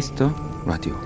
Kiss 0.00 0.18
the 0.18 0.32
Radio 0.64 0.98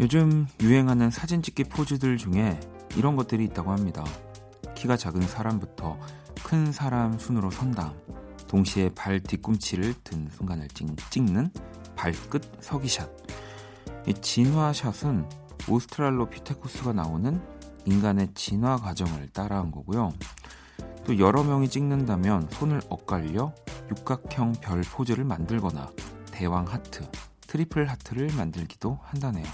요즘 0.00 0.48
유행하는 0.60 1.12
사진 1.12 1.42
찍기 1.42 1.62
포즈들 1.64 2.16
중에 2.16 2.58
이런 2.96 3.14
것들이 3.14 3.44
있다고 3.44 3.70
합니다. 3.70 4.02
키가 4.74 4.96
작은 4.96 5.22
사람부터 5.22 5.96
큰 6.42 6.72
사람 6.72 7.20
순으로 7.20 7.52
선 7.52 7.70
다음 7.70 7.92
동시에 8.48 8.88
발 8.96 9.20
뒤꿈치를 9.20 9.94
든 10.02 10.28
순간을 10.32 10.66
찍는 11.10 11.50
발끝 11.94 12.50
서기샷. 12.58 13.08
이 14.08 14.14
진화샷은 14.14 15.28
오스트랄로피테쿠스가 15.68 16.94
나오는 16.94 17.40
인간의 17.84 18.30
진화 18.34 18.76
과정을 18.76 19.28
따라한 19.28 19.70
거고요. 19.70 20.12
또 21.04 21.16
여러 21.20 21.44
명이 21.44 21.68
찍는다면 21.68 22.48
손을 22.50 22.80
엇갈려 22.88 23.54
육각형 23.92 24.54
별 24.62 24.80
포즈를 24.80 25.24
만들거나 25.24 25.90
대왕 26.30 26.66
하트, 26.66 27.06
트리플 27.46 27.90
하트를 27.90 28.30
만들기도 28.34 28.98
한다네요. 29.02 29.44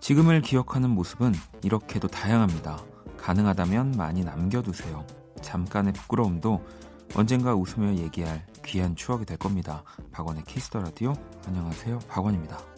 지금을 0.00 0.40
기억하는 0.40 0.90
모습은 0.90 1.34
이렇게도 1.62 2.08
다양합니다. 2.08 2.82
가능하다면 3.18 3.92
많이 3.92 4.24
남겨두세요. 4.24 5.06
잠깐의 5.42 5.92
부끄러움도 5.92 6.66
언젠가 7.14 7.54
웃으며 7.54 7.94
얘기할 7.96 8.44
귀한 8.64 8.96
추억이 8.96 9.26
될 9.26 9.36
겁니다. 9.36 9.84
박원의 10.10 10.44
키스터 10.44 10.80
라디오. 10.80 11.12
안녕하세요. 11.46 12.00
박원입니다. 12.08 12.77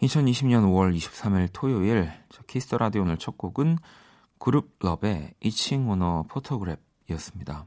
2020년 0.00 0.64
5월 0.64 0.96
23일 0.96 1.50
토요일 1.52 2.10
Kiss 2.46 2.64
the 2.64 2.78
Radio 2.78 3.02
오늘 3.02 3.18
첫 3.18 3.36
곡은 3.36 3.76
Grouplove의 4.38 4.78
Itchin' 4.80 5.34
on 5.40 5.90
a 5.90 6.24
Photograph였습니다. 6.30 7.66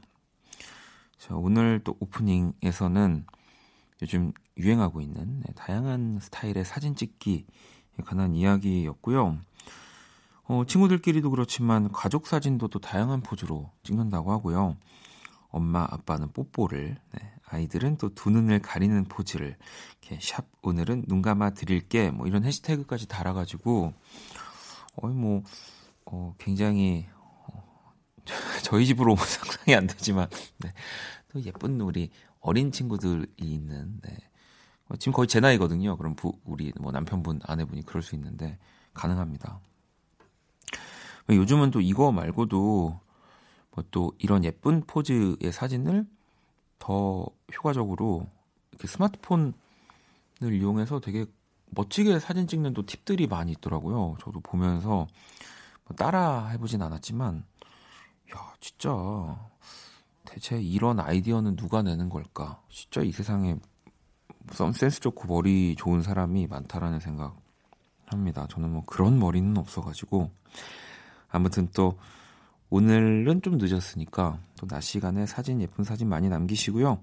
자, 1.18 1.34
오늘 1.34 1.80
또 1.82 1.96
오프닝에서는 2.00 3.26
요즘 4.02 4.32
유행하고 4.58 5.00
있는 5.00 5.40
네, 5.40 5.52
다양한 5.54 6.18
스타일의 6.20 6.64
사진 6.64 6.94
찍기에 6.94 7.44
관한 8.04 8.34
이야기였고요. 8.34 9.38
어, 10.48 10.64
친구들끼리도 10.66 11.30
그렇지만 11.30 11.90
가족 11.90 12.26
사진도 12.26 12.68
또 12.68 12.78
다양한 12.78 13.22
포즈로 13.22 13.70
찍는다고 13.82 14.30
하고요. 14.30 14.76
엄마 15.48 15.86
아빠는 15.88 16.32
뽀뽀를 16.32 16.98
네, 17.12 17.32
아이들은 17.46 17.96
또 17.96 18.10
두 18.10 18.30
눈을 18.30 18.60
가리는 18.60 19.04
포즈를 19.04 19.56
이렇게 20.02 20.18
샵 20.20 20.46
오늘은 20.62 21.04
눈 21.06 21.22
감아 21.22 21.50
드릴게 21.50 22.10
뭐 22.10 22.26
이런 22.26 22.44
해시태그까지 22.44 23.08
달아가지고 23.08 23.94
어이 24.96 25.14
뭐 25.14 25.42
어, 26.04 26.34
굉장히 26.38 27.06
어, 27.14 27.15
저희 28.62 28.86
집으로 28.86 29.12
오면 29.12 29.24
상상이 29.24 29.74
안 29.74 29.86
되지만 29.86 30.28
네, 30.58 30.72
또 31.32 31.42
예쁜 31.42 31.80
우리 31.80 32.10
어린 32.40 32.72
친구들이 32.72 33.26
있는 33.36 34.00
네. 34.02 34.16
어, 34.88 34.96
지금 34.96 35.12
거의 35.12 35.26
제 35.26 35.40
나이거든요. 35.40 35.96
그럼 35.96 36.14
부, 36.14 36.38
우리 36.44 36.72
뭐 36.78 36.92
남편분 36.92 37.40
아내분이 37.42 37.84
그럴 37.86 38.02
수 38.02 38.14
있는데 38.14 38.58
가능합니다. 38.94 39.60
요즘은 41.28 41.72
또 41.72 41.80
이거 41.80 42.12
말고도 42.12 43.00
뭐 43.76 43.84
또 43.90 44.12
이런 44.18 44.44
예쁜 44.44 44.82
포즈의 44.86 45.52
사진을 45.52 46.06
더 46.78 47.26
효과적으로 47.54 48.26
이렇게 48.72 48.88
스마트폰을 48.88 49.52
이용해서 50.42 51.00
되게 51.00 51.26
멋지게 51.70 52.18
사진 52.20 52.46
찍는 52.46 52.74
또 52.74 52.86
팁들이 52.86 53.26
많이 53.26 53.52
있더라고요. 53.52 54.16
저도 54.20 54.40
보면서 54.40 55.06
뭐 55.84 55.96
따라 55.96 56.48
해보진 56.48 56.82
않았지만, 56.82 57.44
야, 58.34 58.54
진짜 58.60 58.90
대체 60.24 60.60
이런 60.60 61.00
아이디어는 61.00 61.56
누가 61.56 61.82
내는 61.82 62.08
걸까? 62.08 62.60
진짜 62.68 63.02
이 63.02 63.12
세상에 63.12 63.56
센스 64.74 65.00
좋고 65.00 65.28
머리 65.28 65.74
좋은 65.76 66.02
사람이 66.02 66.46
많다라는 66.46 67.00
생각 67.00 67.36
합니다. 68.06 68.46
저는 68.50 68.70
뭐 68.70 68.84
그런 68.86 69.18
머리는 69.18 69.56
없어가지고 69.56 70.30
아무튼 71.28 71.68
또 71.72 71.98
오늘은 72.70 73.42
좀 73.42 73.58
늦었으니까 73.58 74.40
또 74.56 74.66
낮 74.66 74.80
시간에 74.80 75.26
사진 75.26 75.60
예쁜 75.60 75.84
사진 75.84 76.08
많이 76.08 76.28
남기시고요. 76.28 77.00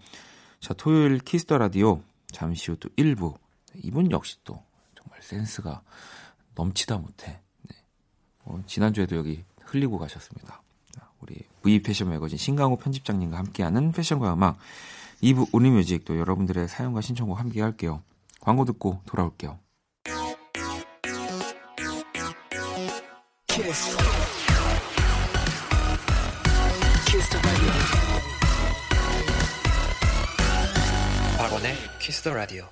자 0.60 0.74
토요일 0.74 1.20
Kiss 1.20 1.41
the 1.41 1.58
Radio 1.58 2.02
잠시 2.32 2.72
후 2.72 2.78
또 2.78 2.90
1부 2.98 3.38
이분 3.84 4.12
역시 4.12 4.38
또 4.44 4.64
정말 4.96 5.22
센스가 5.22 5.82
넘치다 6.56 6.98
못해 6.98 7.42
네. 7.62 7.76
어, 8.46 8.62
지난주에도 8.66 9.16
여기 9.18 9.44
흘리고 9.62 9.98
가셨습니다. 9.98 10.63
V 11.64 11.82
패션 11.82 12.10
매거진 12.10 12.38
신강호 12.38 12.78
편집장님과 12.78 13.38
함께하는 13.38 13.92
패션과 13.92 14.34
음악 14.34 14.58
2부 15.24 15.48
only 15.54 15.77
music 15.77 16.06
또 16.06 16.18
여러분들의 16.18 16.68
사연과 16.68 17.02
신청곡 17.02 17.40
함께 17.40 17.62
할게요. 17.62 18.02
광고 18.42 18.66
듣고 18.66 19.02
돌아올게요. 19.06 19.58
키스. 23.48 23.98
박원의 31.38 31.76
키스 32.00 32.22
더 32.24 32.34
라디오. 32.34 32.68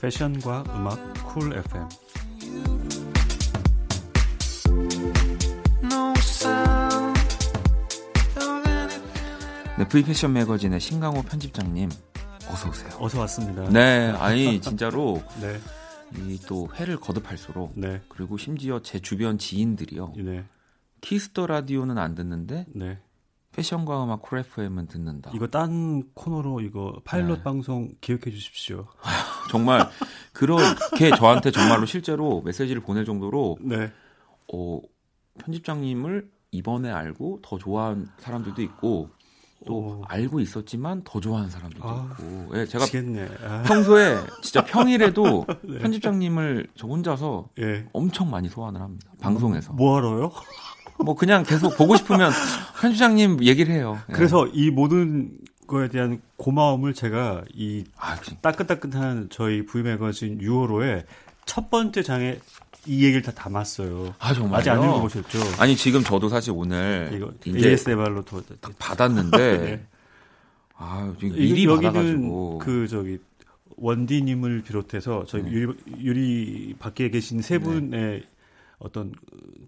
패션과 0.00 0.64
음악 0.76 0.98
쿨 1.26 1.52
FM. 1.54 1.88
네, 9.78 9.88
프리패션 9.88 10.32
매거진의 10.32 10.80
신강호 10.80 11.22
편집장님 11.22 11.88
어서 12.50 12.68
오세요. 12.68 12.90
어서 12.98 13.20
왔습니다. 13.20 13.68
네, 13.70 14.10
아니 14.18 14.60
진짜로 14.60 15.22
네. 15.40 15.58
이또 16.28 16.68
회를 16.74 16.96
거듭할수록 16.98 17.72
네. 17.76 18.00
그리고 18.08 18.36
심지어 18.38 18.80
제 18.80 18.98
주변 19.00 19.38
지인들이요. 19.38 20.14
네. 20.16 20.44
Kiss 21.00 21.26
the 21.26 21.46
Radio는 21.46 21.98
안 21.98 22.14
듣는데 22.14 22.66
네. 22.74 22.98
패션과 23.52 24.04
음악 24.04 24.22
쿨 24.22 24.38
FM은 24.38 24.86
듣는다. 24.86 25.32
이거 25.34 25.48
딴 25.48 26.04
코너로 26.14 26.60
이거 26.60 27.00
파일럿 27.04 27.38
네. 27.38 27.42
방송 27.42 27.92
기억해 28.00 28.30
주십시오. 28.30 28.86
정말 29.48 29.88
그렇게 30.32 31.10
저한테 31.16 31.50
정말로 31.50 31.86
실제로 31.86 32.42
메시지를 32.42 32.82
보낼 32.82 33.04
정도로 33.04 33.58
네. 33.60 33.90
어, 34.52 34.80
편집장님을 35.40 36.28
이번에 36.50 36.90
알고 36.90 37.40
더 37.42 37.58
좋아하는 37.58 38.06
사람들도 38.18 38.62
있고 38.62 39.10
또 39.66 39.74
오. 39.74 40.02
알고 40.06 40.40
있었지만 40.40 41.02
더 41.04 41.20
좋아하는 41.20 41.50
사람들도 41.50 41.88
아, 41.88 42.08
있고. 42.12 42.58
예, 42.58 42.64
제가 42.66 42.84
아. 43.44 43.62
평소에 43.66 44.16
진짜 44.42 44.64
평일에도 44.64 45.46
네. 45.62 45.78
편집장님을 45.78 46.68
저 46.76 46.86
혼자서 46.86 47.48
예. 47.58 47.86
엄청 47.92 48.30
많이 48.30 48.48
소환을 48.48 48.80
합니다. 48.80 49.10
방송에서. 49.20 49.72
뭐 49.72 49.96
하러요? 49.96 50.30
뭐 51.04 51.14
그냥 51.14 51.42
계속 51.42 51.76
보고 51.76 51.96
싶으면 51.96 52.30
편집장님 52.80 53.42
얘기를 53.44 53.74
해요. 53.74 53.98
예. 54.08 54.12
그래서 54.12 54.46
이 54.48 54.70
모든 54.70 55.32
거에 55.68 55.88
대한 55.88 56.20
고마움을 56.36 56.94
제가 56.94 57.44
이 57.54 57.84
아, 57.96 58.16
따끈따끈한 58.40 59.28
저희 59.30 59.64
브이매거진 59.64 60.38
6월호에 60.38 61.04
첫 61.44 61.70
번째 61.70 62.02
장에 62.02 62.40
이 62.86 63.04
얘기를 63.04 63.22
다 63.22 63.30
담았어요. 63.32 64.14
아 64.18 64.34
정말 64.34 64.60
아직 64.60 64.70
안 64.70 64.82
읽어보셨죠? 64.82 65.38
아니 65.58 65.76
지금 65.76 66.02
저도 66.02 66.28
사실 66.28 66.52
오늘 66.56 67.10
이거 67.12 67.32
ASMR로 67.46 68.24
더 68.24 68.42
받았는데 68.78 69.36
네. 69.58 69.86
아 70.74 71.12
지금 71.20 71.36
미리 71.36 71.66
받아가지고 71.66 72.58
그 72.58 72.88
저기 72.88 73.18
원디님을 73.76 74.62
비롯해서 74.62 75.24
저희 75.26 75.42
네. 75.42 75.50
유리, 75.50 75.74
유리 75.98 76.74
밖에 76.78 77.10
계신 77.10 77.42
세 77.42 77.58
분의 77.58 78.24
어떤 78.78 79.12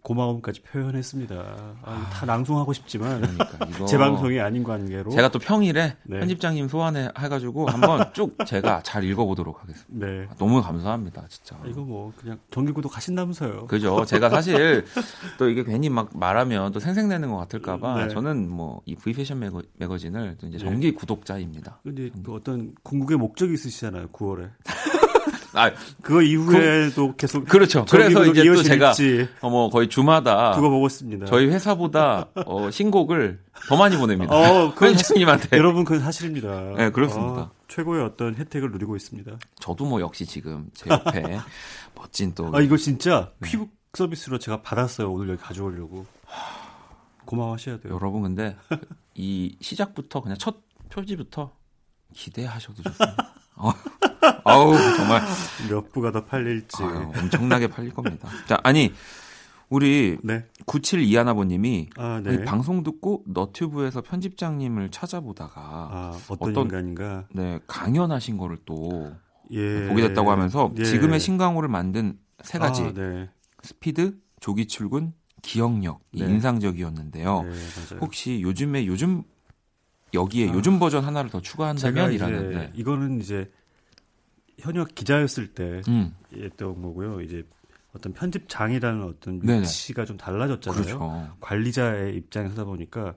고마움까지 0.02 0.62
표현했습니다. 0.62 1.34
아, 1.82 2.10
다 2.12 2.26
낭송하고 2.26 2.72
싶지만 2.72 3.20
그러니까 3.20 3.66
이거 3.68 3.86
제 3.86 3.98
방송이 3.98 4.38
아닌 4.40 4.62
관계로 4.62 5.10
제가 5.10 5.30
또 5.30 5.38
평일에 5.38 5.96
네. 6.04 6.20
편집장님 6.20 6.68
소환해 6.68 7.08
해가지고 7.18 7.68
한번 7.68 8.10
쭉 8.14 8.36
제가 8.46 8.82
잘 8.82 9.04
읽어보도록 9.04 9.62
하겠습니다. 9.62 10.06
네. 10.06 10.28
너무 10.38 10.62
감사합니다, 10.62 11.24
진짜. 11.28 11.56
이거 11.66 11.82
뭐 11.82 12.12
그냥 12.16 12.38
정기구독 12.50 12.96
하신다면서요. 12.96 13.66
그죠. 13.66 14.04
제가 14.04 14.30
사실 14.30 14.84
또 15.38 15.48
이게 15.48 15.64
괜히 15.64 15.88
막 15.88 16.10
말하면 16.14 16.72
또 16.72 16.80
생색내는 16.80 17.30
것 17.30 17.36
같을까봐 17.38 18.06
네. 18.06 18.08
저는 18.08 18.48
뭐 18.48 18.80
이 18.90 18.94
V 18.96 19.12
패션 19.12 19.38
매거, 19.38 19.62
매거진을 19.78 20.36
또 20.40 20.46
이제 20.46 20.58
네. 20.58 20.64
정기 20.64 20.92
구독자입니다. 20.92 21.80
근데 21.82 22.10
그 22.24 22.34
어떤 22.34 22.74
궁극의 22.82 23.18
목적이 23.18 23.54
있으시잖아요. 23.54 24.08
9월에. 24.08 24.50
아 25.52 25.70
그거 26.02 26.22
이후에도 26.22 27.16
계속 27.16 27.44
그렇죠. 27.46 27.84
그래서 27.90 28.24
이제 28.26 28.44
또 28.44 28.62
제가 28.62 28.92
지 28.92 29.28
어, 29.40 29.50
뭐 29.50 29.68
거의 29.70 29.88
주마다 29.88 30.52
두고 30.52 30.70
보고 30.70 30.86
있습니다. 30.86 31.26
저희 31.26 31.46
회사보다 31.48 32.28
어, 32.46 32.70
신곡을 32.70 33.40
더 33.68 33.76
많이 33.76 33.96
보냅니다. 33.96 34.34
어, 34.34 34.72
그건 34.74 34.90
편집장님한테. 34.92 35.56
여러분 35.56 35.84
그건 35.84 36.00
사실입니다. 36.02 36.74
네, 36.76 36.90
그렇습니다. 36.90 37.40
어, 37.42 37.50
최고의 37.68 38.04
어떤 38.04 38.34
혜택을 38.36 38.70
누리고 38.70 38.96
있습니다. 38.96 39.32
저도 39.60 39.84
뭐 39.84 40.00
역시 40.00 40.24
지금 40.26 40.68
제 40.74 40.88
옆에 40.90 41.40
멋진 41.94 42.34
또 42.34 42.50
아 42.54 42.60
이거 42.60 42.76
진짜 42.76 43.32
네. 43.40 43.50
퀵 43.50 43.68
서비스로 43.92 44.38
제가 44.38 44.62
받았어요. 44.62 45.10
오늘 45.12 45.30
여기 45.30 45.42
가져오려고. 45.42 46.06
고마워하셔야 47.24 47.78
돼요. 47.80 47.94
여러분 47.94 48.22
근데 48.22 48.56
이 49.14 49.56
시작부터 49.60 50.20
그냥 50.20 50.36
첫 50.38 50.56
표지부터 50.90 51.52
기대하셔도 52.14 52.82
좋습니다. 52.82 53.34
어, 53.56 53.72
아우 54.44 54.74
정말 54.96 55.22
몇 55.68 55.92
부가 55.92 56.10
더 56.12 56.24
팔릴지. 56.24 56.82
아유, 56.82 57.10
엄청나게 57.16 57.68
팔릴 57.68 57.92
겁니다. 57.94 58.28
자 58.46 58.58
아니 58.62 58.92
우리 59.68 60.18
네. 60.22 60.44
9721아버님이 60.66 61.90
아, 61.96 62.20
네. 62.24 62.44
방송 62.44 62.82
듣고 62.82 63.22
너튜브에서 63.26 64.00
편집장님을 64.02 64.90
찾아보다가 64.90 65.60
아, 65.60 66.18
어떤, 66.28 66.50
어떤- 66.50 66.64
인간인가. 66.64 67.24
네 67.32 67.58
강연하신 67.66 68.36
거를 68.36 68.58
또 68.66 69.12
예. 69.52 69.86
보게 69.88 70.02
됐다고 70.08 70.30
하면서 70.30 70.72
예. 70.78 70.84
지금의 70.84 71.20
신강호를 71.20 71.68
만든 71.68 72.18
세 72.42 72.58
가지 72.58 72.82
아, 72.82 72.92
네. 72.92 73.28
스피드, 73.62 74.16
조기 74.40 74.66
출근, 74.66 75.12
기억력 75.42 76.00
이 76.12 76.22
네. 76.22 76.30
인상적이었는데요. 76.30 77.42
네. 77.42 77.96
혹시 78.00 78.40
요즘에 78.42 78.86
요즘 78.86 79.22
여기에 80.12 80.50
아. 80.50 80.54
요즘 80.54 80.78
버전 80.78 81.04
하나를 81.04 81.30
더 81.30 81.40
제가 81.40 81.74
추가한다면 81.74 82.12
이제. 82.12 82.70
이거는 82.74 83.20
이제 83.20 83.50
현역 84.60 84.94
기자였을 84.94 85.54
때 85.54 85.82
음, 85.88 86.14
했던 86.34 86.80
거고요. 86.82 87.20
이제 87.22 87.44
어떤 87.92 88.12
편집장이라는 88.12 89.02
어떤 89.02 89.40
네네. 89.40 89.62
위치가 89.62 90.04
좀 90.04 90.16
달라졌잖아요. 90.16 90.82
그렇죠. 90.82 91.36
관리자의 91.40 92.16
입장에서 92.16 92.52
하다 92.52 92.64
보니까 92.64 93.16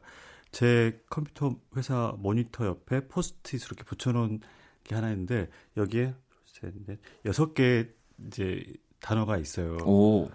제 0.51 0.99
컴퓨터 1.09 1.55
회사 1.75 2.13
모니터 2.17 2.65
옆에 2.65 3.07
포스트잇을 3.07 3.67
이렇게 3.67 3.83
붙여놓은 3.83 4.39
게 4.83 4.95
하나 4.95 5.09
있는데 5.11 5.49
여기에 5.77 6.13
셋, 6.45 6.73
넷, 6.87 6.99
여섯 7.25 7.53
개 7.53 7.87
이제 8.27 8.63
단어가 8.99 9.37
있어요. 9.37 9.77
오, 9.85 10.29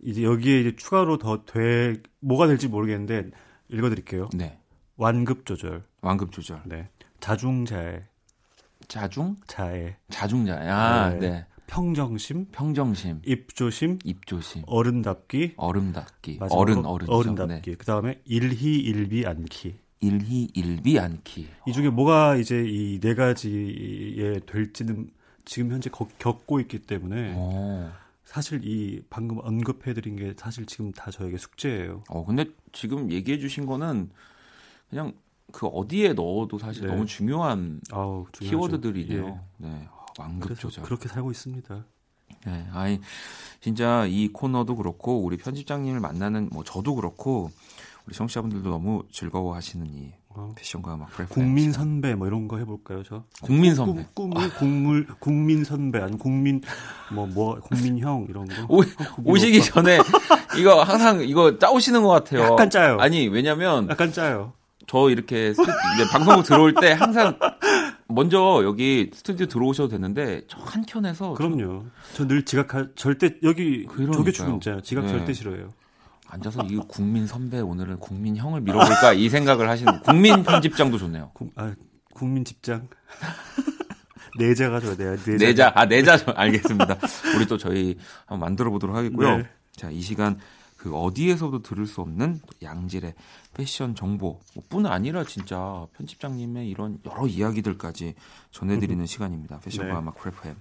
이제 0.00 0.22
여기에 0.22 0.60
이제 0.60 0.76
추가로 0.76 1.18
더 1.18 1.44
돼 1.44 1.94
뭐가 2.20 2.46
될지 2.46 2.68
모르겠는데 2.68 3.30
읽어드릴게요. 3.68 4.28
네. 4.34 4.58
완급 4.96 5.44
조절, 5.46 5.84
완급 6.02 6.30
조절. 6.30 6.62
네, 6.66 6.88
자중자애, 7.20 8.04
자중, 8.88 9.36
자애, 9.46 9.96
자중자야. 10.10 11.10
네. 11.14 11.18
네. 11.18 11.46
평정심, 11.66 12.46
평정심, 12.52 13.22
입조심, 13.24 13.98
입조심, 14.04 14.62
어른답기, 14.66 15.54
어른답기, 15.56 16.38
어른 16.50 16.84
어른 16.84 17.08
어른답기. 17.08 17.70
네. 17.70 17.76
그 17.76 17.86
다음에 17.86 18.20
일희일비 18.26 19.26
않기. 19.26 19.78
일희 20.00 20.48
일비 20.54 20.98
않기. 20.98 21.48
이 21.66 21.72
중에 21.72 21.88
뭐가 21.88 22.36
이제 22.36 22.62
이 22.66 23.00
네 23.00 23.14
가지에 23.14 24.40
될지는 24.46 25.08
지금 25.46 25.72
현재 25.72 25.88
거- 25.88 26.08
겪고 26.18 26.60
있기 26.60 26.80
때문에 26.80 27.34
오. 27.34 27.88
사실 28.24 28.60
이 28.64 29.02
방금 29.08 29.38
언급해드린 29.42 30.16
게 30.16 30.34
사실 30.36 30.66
지금 30.66 30.92
다 30.92 31.10
저에게 31.10 31.38
숙제예요. 31.38 32.04
어 32.10 32.24
근데 32.26 32.46
지금 32.72 33.10
얘기해 33.10 33.38
주신 33.38 33.64
거는 33.64 34.10
그냥 34.90 35.12
그 35.52 35.66
어디에 35.66 36.12
넣어도 36.14 36.58
사실 36.58 36.86
네. 36.86 36.92
너무 36.92 37.06
중요한 37.06 37.80
아우. 37.92 38.26
키워드들이네요. 38.32 39.40
예. 39.62 39.66
네. 39.66 39.88
완급 40.18 40.58
조절. 40.58 40.84
그렇게 40.84 41.08
살고 41.08 41.30
있습니다. 41.30 41.84
네, 42.46 42.66
아이 42.72 43.00
진짜 43.60 44.04
이 44.06 44.28
코너도 44.28 44.76
그렇고 44.76 45.22
우리 45.22 45.36
편집장님을 45.36 46.00
만나는 46.00 46.50
뭐 46.52 46.62
저도 46.62 46.94
그렇고 46.94 47.50
우리 48.06 48.14
청취자분들도 48.14 48.68
너무 48.68 49.02
즐거워하시는 49.10 49.86
이 49.86 50.12
어, 50.28 50.52
패션과 50.56 50.96
막. 50.96 51.08
국민 51.28 51.72
선배 51.72 52.14
뭐 52.14 52.26
이런 52.26 52.48
거 52.48 52.58
해볼까요, 52.58 53.02
저? 53.02 53.24
국민 53.40 53.74
선배. 53.74 54.06
꿈, 54.14 54.30
꿈이 54.30 54.48
국물 54.50 55.06
국민 55.20 55.64
선배 55.64 56.00
아니 56.00 56.18
국민 56.18 56.60
뭐뭐 57.12 57.60
국민 57.60 57.98
형 57.98 58.26
이런 58.28 58.46
거. 58.46 58.54
오, 58.68 58.82
어, 58.82 58.84
오시기? 59.24 59.62
전에 59.62 59.98
이거 60.58 60.82
항상 60.82 61.22
이거 61.22 61.58
짜오시는 61.58 62.02
것 62.02 62.08
같아요. 62.08 62.42
약간 62.42 62.68
짜요. 62.68 62.98
아니 63.00 63.26
왜냐면 63.28 63.88
약간 63.88 64.12
짜요. 64.12 64.52
저 64.86 65.08
이렇게 65.10 65.52
스- 65.54 65.60
이제 65.62 66.04
방송국 66.12 66.44
들어올 66.44 66.74
때 66.74 66.92
항상 66.92 67.38
먼저 68.08 68.60
여기 68.64 69.10
스튜디오 69.14 69.46
들어오셔도 69.46 69.88
되는데 69.88 70.42
저 70.48 70.58
한켠에서 70.60 71.34
그럼요. 71.34 71.86
저 72.14 72.26
늘 72.26 72.44
지각할 72.44 72.90
절대 72.96 73.36
여기 73.42 73.84
그러니까요. 73.86 74.12
조교 74.18 74.30
출근자 74.32 74.80
지각 74.82 75.04
네. 75.06 75.10
절대 75.12 75.32
싫어해요. 75.32 75.70
앉아서 76.28 76.64
이 76.64 76.76
국민 76.88 77.26
선배 77.26 77.60
오늘은 77.60 77.98
국민 77.98 78.36
형을 78.36 78.60
밀어볼까 78.62 79.12
이 79.12 79.28
생각을 79.28 79.68
하시는 79.68 80.00
국민 80.00 80.42
편집장도 80.42 80.98
좋네요. 80.98 81.30
국, 81.32 81.52
아, 81.56 81.72
국민 82.12 82.44
집장. 82.44 82.88
내자가 84.38 84.80
좋아요. 84.80 84.96
내자. 84.96 85.36
내자. 85.38 85.72
아 85.74 85.84
내자 85.86 86.16
저- 86.16 86.32
알겠습니다. 86.32 86.98
우리 87.36 87.46
또 87.46 87.56
저희 87.56 87.96
한번 88.26 88.40
만들어 88.40 88.70
보도록 88.70 88.96
하겠고요. 88.96 89.38
네. 89.38 89.48
자 89.76 89.90
이 89.90 90.00
시간 90.00 90.38
그 90.84 90.94
어디에서도 90.94 91.62
들을 91.62 91.86
수 91.86 92.02
없는 92.02 92.42
양질의 92.62 93.14
패션 93.54 93.94
정보 93.94 94.38
뿐 94.68 94.84
아니라 94.84 95.24
진짜 95.24 95.86
편집장님의 95.94 96.68
이런 96.68 97.00
여러 97.06 97.26
이야기들까지 97.26 98.14
전해드리는 98.50 99.06
시간입니다. 99.06 99.60
패션과 99.60 99.94
네. 99.94 99.98
음악 99.98 100.18
크래프햄 100.18 100.54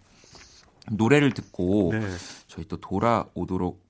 노래를 0.93 1.33
듣고 1.33 1.89
네. 1.91 1.99
저희 2.47 2.65
또 2.69 2.77
돌아오도록 2.77 3.83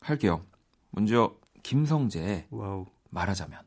할게요. 0.00 0.42
먼저 0.90 1.34
김성재의 1.62 2.48
와우. 2.50 2.84
말하자면 3.08 3.58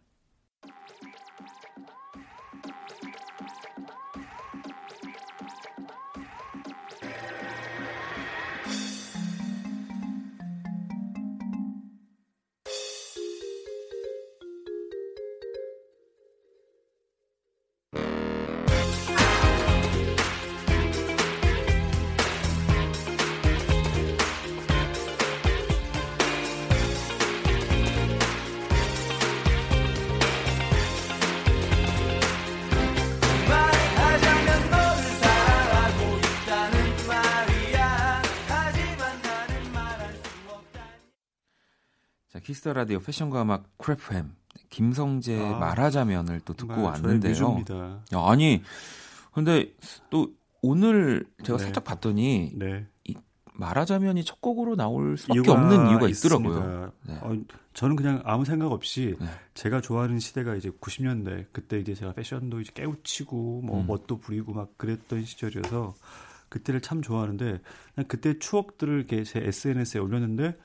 Kiss 42.52 42.64
the 42.64 42.74
Radio 42.74 43.00
패션과 43.00 43.44
음악 43.44 43.78
크래프햄 43.78 44.36
김성재 44.70 45.40
아, 45.40 45.58
말하자면을 45.58 46.42
또 46.44 46.54
듣고 46.54 46.84
왔는데요. 46.84 47.64
야, 48.14 48.20
아니 48.26 48.62
근데 49.34 49.74
또 50.10 50.34
오늘 50.62 51.26
제가 51.44 51.58
네. 51.58 51.64
살짝 51.64 51.86
봤더니 51.86 52.52
네. 52.56 52.88
말하자면이 53.54 54.26
첫 54.26 54.42
곡으로 54.42 54.76
나올 54.76 55.18
수밖에 55.18 55.38
이유가 55.38 55.54
없는 55.54 55.92
이유가 55.92 56.10
있더라고요. 56.10 56.92
네. 57.08 57.20
어, 57.22 57.38
저는 57.74 57.96
그냥 57.96 58.22
아무 58.26 58.44
생각 58.44 58.72
없이 58.74 59.16
네. 59.20 59.28
제가 59.54 59.80
좋아하는 59.80 60.20
시대가 60.20 60.56
이제 60.56 60.70
90년대 60.70 61.46
그때 61.54 61.80
이제 61.80 61.94
제가 61.94 62.12
패션도 62.12 62.60
이제 62.60 62.72
깨우치고 62.74 63.62
뭐 63.62 63.80
음. 63.80 63.88
멋도 63.88 64.18
부리고 64.18 64.54
막 64.54 64.78
그랬던 64.78 65.24
시절이어서 65.24 65.94
그때를 66.50 66.82
참 66.82 67.02
좋아하는데 67.02 67.62
그때 68.10 68.38
추억들을 68.38 68.98
이렇게 68.98 69.24
제 69.24 69.40
SNS에 69.40 70.02
올렸는데 70.02 70.58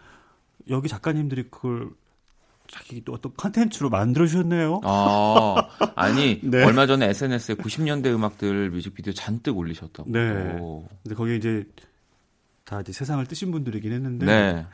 여기 0.68 0.88
작가님들이 0.88 1.44
그걸 1.50 1.90
자기 2.68 3.04
또 3.04 3.12
어떤 3.12 3.32
컨텐츠로 3.36 3.90
만들어 3.90 4.26
주셨네요. 4.26 4.80
아, 4.84 5.68
아니 5.94 6.40
네. 6.42 6.64
얼마 6.64 6.86
전에 6.86 7.08
SNS에 7.08 7.54
90년대 7.54 8.06
음악들 8.06 8.70
뮤직비디오 8.70 9.12
잔뜩 9.12 9.56
올리셨다고. 9.56 10.10
네. 10.10 10.58
근데 11.02 11.14
거기에 11.14 11.36
이제 11.36 11.64
다 12.64 12.80
이제 12.80 12.92
세상을 12.92 13.24
뜨신 13.26 13.52
분들이긴 13.52 13.92
했는데 13.92 14.26
네. 14.26 14.66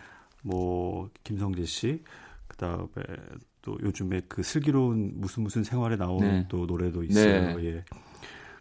뭐 0.43 1.11
김성재 1.25 1.65
씨 1.67 2.03
그다음에 2.49 2.89
또 3.61 3.79
요즘에 3.83 4.23
그 4.29 4.43
슬기로운 4.43 5.13
무슨 5.15 5.43
무슨 5.43 5.63
생활에 5.63 5.97
나오는 5.97 6.29
네. 6.29 6.47
또 6.49 6.67
노래도 6.67 7.05
있어요. 7.05 7.57
네. 7.57 7.65
예. 7.65 7.85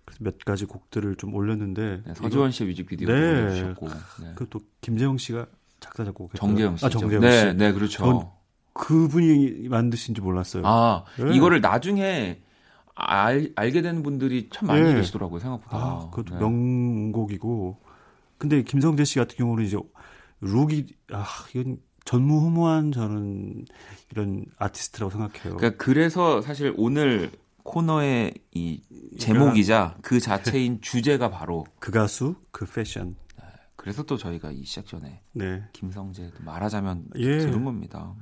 그래서 0.05 0.23
몇 0.23 0.37
가지 0.39 0.65
곡들을 0.65 1.15
좀 1.15 1.33
올렸는데 1.33 2.01
네, 2.05 2.13
서지원 2.13 2.51
씨의 2.51 2.69
뮤직비디오 2.69 3.07
네. 3.07 3.13
올려주셨고. 3.13 3.87
네. 4.21 4.33
그또 4.35 4.59
김재영 4.81 5.17
씨가 5.17 5.47
작사 5.81 6.05
작곡 6.05 6.33
정재영 6.35 6.77
씨. 6.77 6.85
아 6.85 6.89
정재영 6.89 7.21
네, 7.21 7.49
씨. 7.51 7.57
네, 7.57 7.73
그렇죠. 7.73 7.97
전 7.97 8.29
그분이 8.73 9.67
만드신지 9.67 10.21
몰랐어요. 10.21 10.63
아, 10.65 11.03
네. 11.17 11.35
이거를 11.35 11.59
나중에 11.59 12.39
알, 12.95 13.51
알게 13.55 13.81
되는 13.81 14.03
분들이 14.03 14.47
참 14.51 14.67
많이 14.67 14.81
네. 14.81 14.95
계시더라고요, 14.95 15.39
생각보다. 15.39 15.77
아, 15.77 16.09
그것도 16.11 16.35
네. 16.35 16.41
명곡이고. 16.41 17.77
근데 18.37 18.63
김성재 18.63 19.03
씨 19.03 19.19
같은 19.19 19.35
경우는 19.37 19.65
이제 19.65 19.77
룩이 20.39 20.85
아 21.11 21.25
이건 21.53 21.77
전무후무한 22.05 22.91
저는 22.91 23.65
이런 24.11 24.45
아티스트라고 24.57 25.11
생각해요. 25.11 25.57
그러니까 25.57 25.83
그래서 25.83 26.41
사실 26.41 26.73
오늘 26.77 27.31
코너의 27.63 28.33
이 28.53 28.81
제목이자 29.19 29.97
그 30.01 30.19
자체인 30.19 30.81
주제가 30.81 31.29
바로 31.29 31.65
그 31.79 31.91
가수, 31.91 32.35
그 32.51 32.65
패션. 32.65 33.15
그래서 33.81 34.03
또 34.03 34.15
저희가 34.15 34.51
이 34.51 34.63
시작 34.63 34.85
전에 34.85 35.23
네, 35.31 35.63
김성재 35.73 36.29
말하자면 36.45 37.05
예. 37.15 37.39
들은 37.39 37.65
겁니다. 37.65 38.13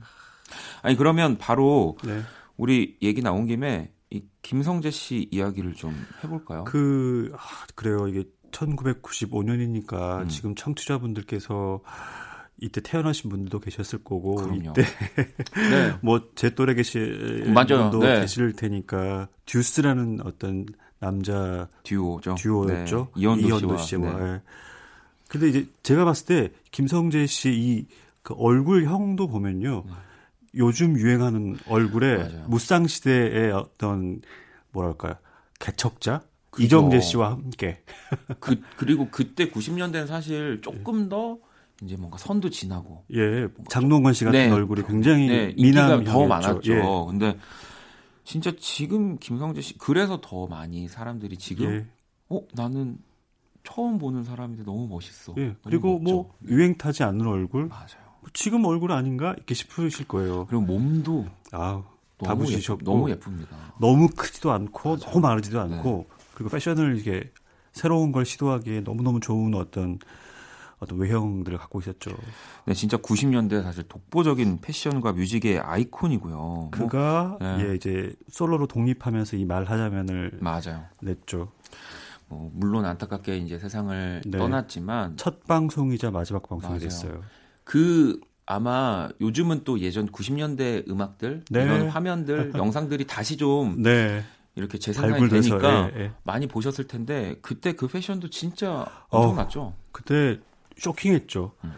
아니 0.81 0.95
그러면 0.95 1.37
바로 1.37 1.97
네. 2.01 2.21
우리 2.55 2.97
얘기 3.01 3.21
나온 3.21 3.45
김에 3.45 3.91
이 4.09 4.23
김성재 4.41 4.89
씨 4.89 5.27
이야기를 5.31 5.73
좀 5.73 5.93
해볼까요? 6.23 6.63
그 6.63 7.33
아, 7.35 7.39
그래요. 7.75 8.07
이게 8.07 8.23
1995년이니까 8.51 10.21
음. 10.21 10.27
지금 10.29 10.55
청취자분들께서 10.55 11.81
이때 12.61 12.79
태어나신 12.79 13.29
분들도 13.29 13.59
계셨을 13.59 14.01
거고 14.05 14.35
그럼요. 14.35 14.71
이때 14.71 14.83
네. 14.83 15.93
뭐제 16.01 16.55
또래 16.55 16.73
계신 16.73 17.53
맞아요. 17.53 17.89
분도 17.89 17.99
네. 17.99 18.21
계실 18.21 18.53
테니까 18.53 19.27
듀스라는 19.45 20.21
어떤 20.23 20.67
남자 20.99 21.67
듀오죠. 21.83 22.35
듀오였죠. 22.35 23.11
네. 23.13 23.21
이현도, 23.21 23.45
이현도 23.45 23.77
씨와. 23.77 23.77
씨와. 23.77 24.41
근데 25.29 25.47
이제 25.47 25.67
제가 25.83 26.03
봤을 26.05 26.25
때 26.25 26.53
김성재 26.71 27.27
씨의 27.27 27.57
이그 27.57 28.33
얼굴형도 28.35 29.27
보면요. 29.27 29.85
요즘 30.55 30.97
유행하는 30.97 31.57
얼굴에 31.67 32.17
네. 32.17 32.23
맞아요. 32.23 32.45
무쌍 32.49 32.87
시대의 32.87 33.51
어떤 33.51 34.21
뭐랄까요? 34.71 35.13
개척자 35.59 36.23
그죠. 36.49 36.65
이정재 36.65 36.99
씨와 36.99 37.31
함께 37.31 37.83
그 38.41 38.59
그리고 38.75 39.07
그때 39.11 39.49
90년대는 39.51 40.07
사실 40.07 40.61
조금 40.63 41.07
더 41.09 41.37
이제 41.83 41.95
뭔가 41.95 42.17
선도 42.17 42.49
지나고 42.49 43.05
예 43.13 43.47
장동건 43.69 44.13
씨 44.13 44.25
같은 44.25 44.39
네. 44.39 44.49
얼굴이 44.49 44.83
굉장히 44.87 45.27
네, 45.27 45.53
인기가 45.55 45.97
미남 45.97 46.03
더 46.05 46.25
많았죠. 46.25 46.73
예. 46.73 46.81
근데 47.07 47.37
진짜 48.23 48.51
지금 48.59 49.19
김성재 49.19 49.61
씨 49.61 49.77
그래서 49.77 50.19
더 50.21 50.47
많이 50.47 50.87
사람들이 50.87 51.37
지금 51.37 51.71
예. 51.71 51.85
어 52.29 52.41
나는 52.53 52.97
처음 53.63 53.97
보는 53.97 54.23
사람인데 54.23 54.63
너무 54.63 54.87
멋있어. 54.87 55.33
예. 55.37 55.47
너무 55.47 55.57
그리고 55.63 55.99
멋져. 55.99 56.13
뭐 56.15 56.35
유행 56.47 56.77
타지 56.77 57.03
않는 57.03 57.27
얼굴 57.27 57.67
맞아요. 57.67 58.09
지금 58.33 58.65
얼굴 58.65 58.91
아닌가 58.91 59.33
이렇게 59.35 59.53
싶으실 59.53 60.07
거예요. 60.07 60.45
그리고 60.47 60.63
몸도 60.63 61.27
아 61.51 61.83
너무 62.17 62.43
다부지셨고 62.45 62.83
너무 62.83 63.09
예쁩니다. 63.09 63.55
너무 63.79 64.09
크지도 64.09 64.51
않고 64.51 64.89
맞아요. 64.89 64.99
너무 64.99 65.19
마르지도 65.19 65.59
않고 65.61 66.05
네. 66.09 66.15
그리고 66.33 66.49
패션을 66.49 66.97
이게 66.97 67.31
새로운 67.71 68.11
걸 68.11 68.25
시도하기에 68.25 68.81
너무 68.81 69.03
너무 69.03 69.19
좋은 69.19 69.53
어떤 69.55 69.99
어떤 70.79 70.97
외형들을 70.97 71.57
갖고 71.57 71.79
있었죠. 71.81 72.11
네, 72.65 72.73
진짜 72.73 72.97
90년대 72.97 73.61
사실 73.63 73.83
독보적인 73.83 74.61
패션과 74.61 75.11
뮤직의 75.11 75.59
아이콘이고요. 75.59 76.35
뭐, 76.35 76.69
그가 76.71 77.37
네. 77.41 77.65
예 77.69 77.75
이제 77.75 78.15
솔로로 78.29 78.67
독립하면서 78.67 79.37
이 79.37 79.45
말하자면을 79.45 80.39
맞아요. 80.41 80.85
냈죠. 81.01 81.51
뭐 82.29 82.51
물론 82.53 82.85
안타깝게 82.85 83.37
이제 83.37 83.59
세상을 83.59 84.21
네. 84.25 84.37
떠났지만 84.37 85.17
첫 85.17 85.45
방송이자 85.45 86.11
마지막 86.11 86.47
방송이 86.47 86.73
맞아요. 86.73 86.79
됐어요. 86.79 87.23
그 87.63 88.19
아마 88.45 89.09
요즘은 89.19 89.63
또 89.63 89.79
예전 89.79 90.07
90년대 90.07 90.89
음악들 90.89 91.43
네. 91.49 91.63
이런 91.63 91.89
화면들 91.89 92.53
영상들이 92.55 93.05
다시 93.07 93.35
좀 93.37 93.81
네. 93.81 94.23
이렇게 94.55 94.77
재생산이 94.77 95.29
되니까 95.29 95.91
예, 95.93 95.99
예. 95.99 96.11
많이 96.23 96.47
보셨을 96.47 96.87
텐데 96.87 97.35
그때 97.41 97.73
그 97.73 97.87
패션도 97.87 98.29
진짜 98.29 98.85
어. 99.09 99.21
엄청났죠. 99.21 99.73
그때 99.91 100.39
쇼킹했죠. 100.77 101.51
음. 101.63 101.73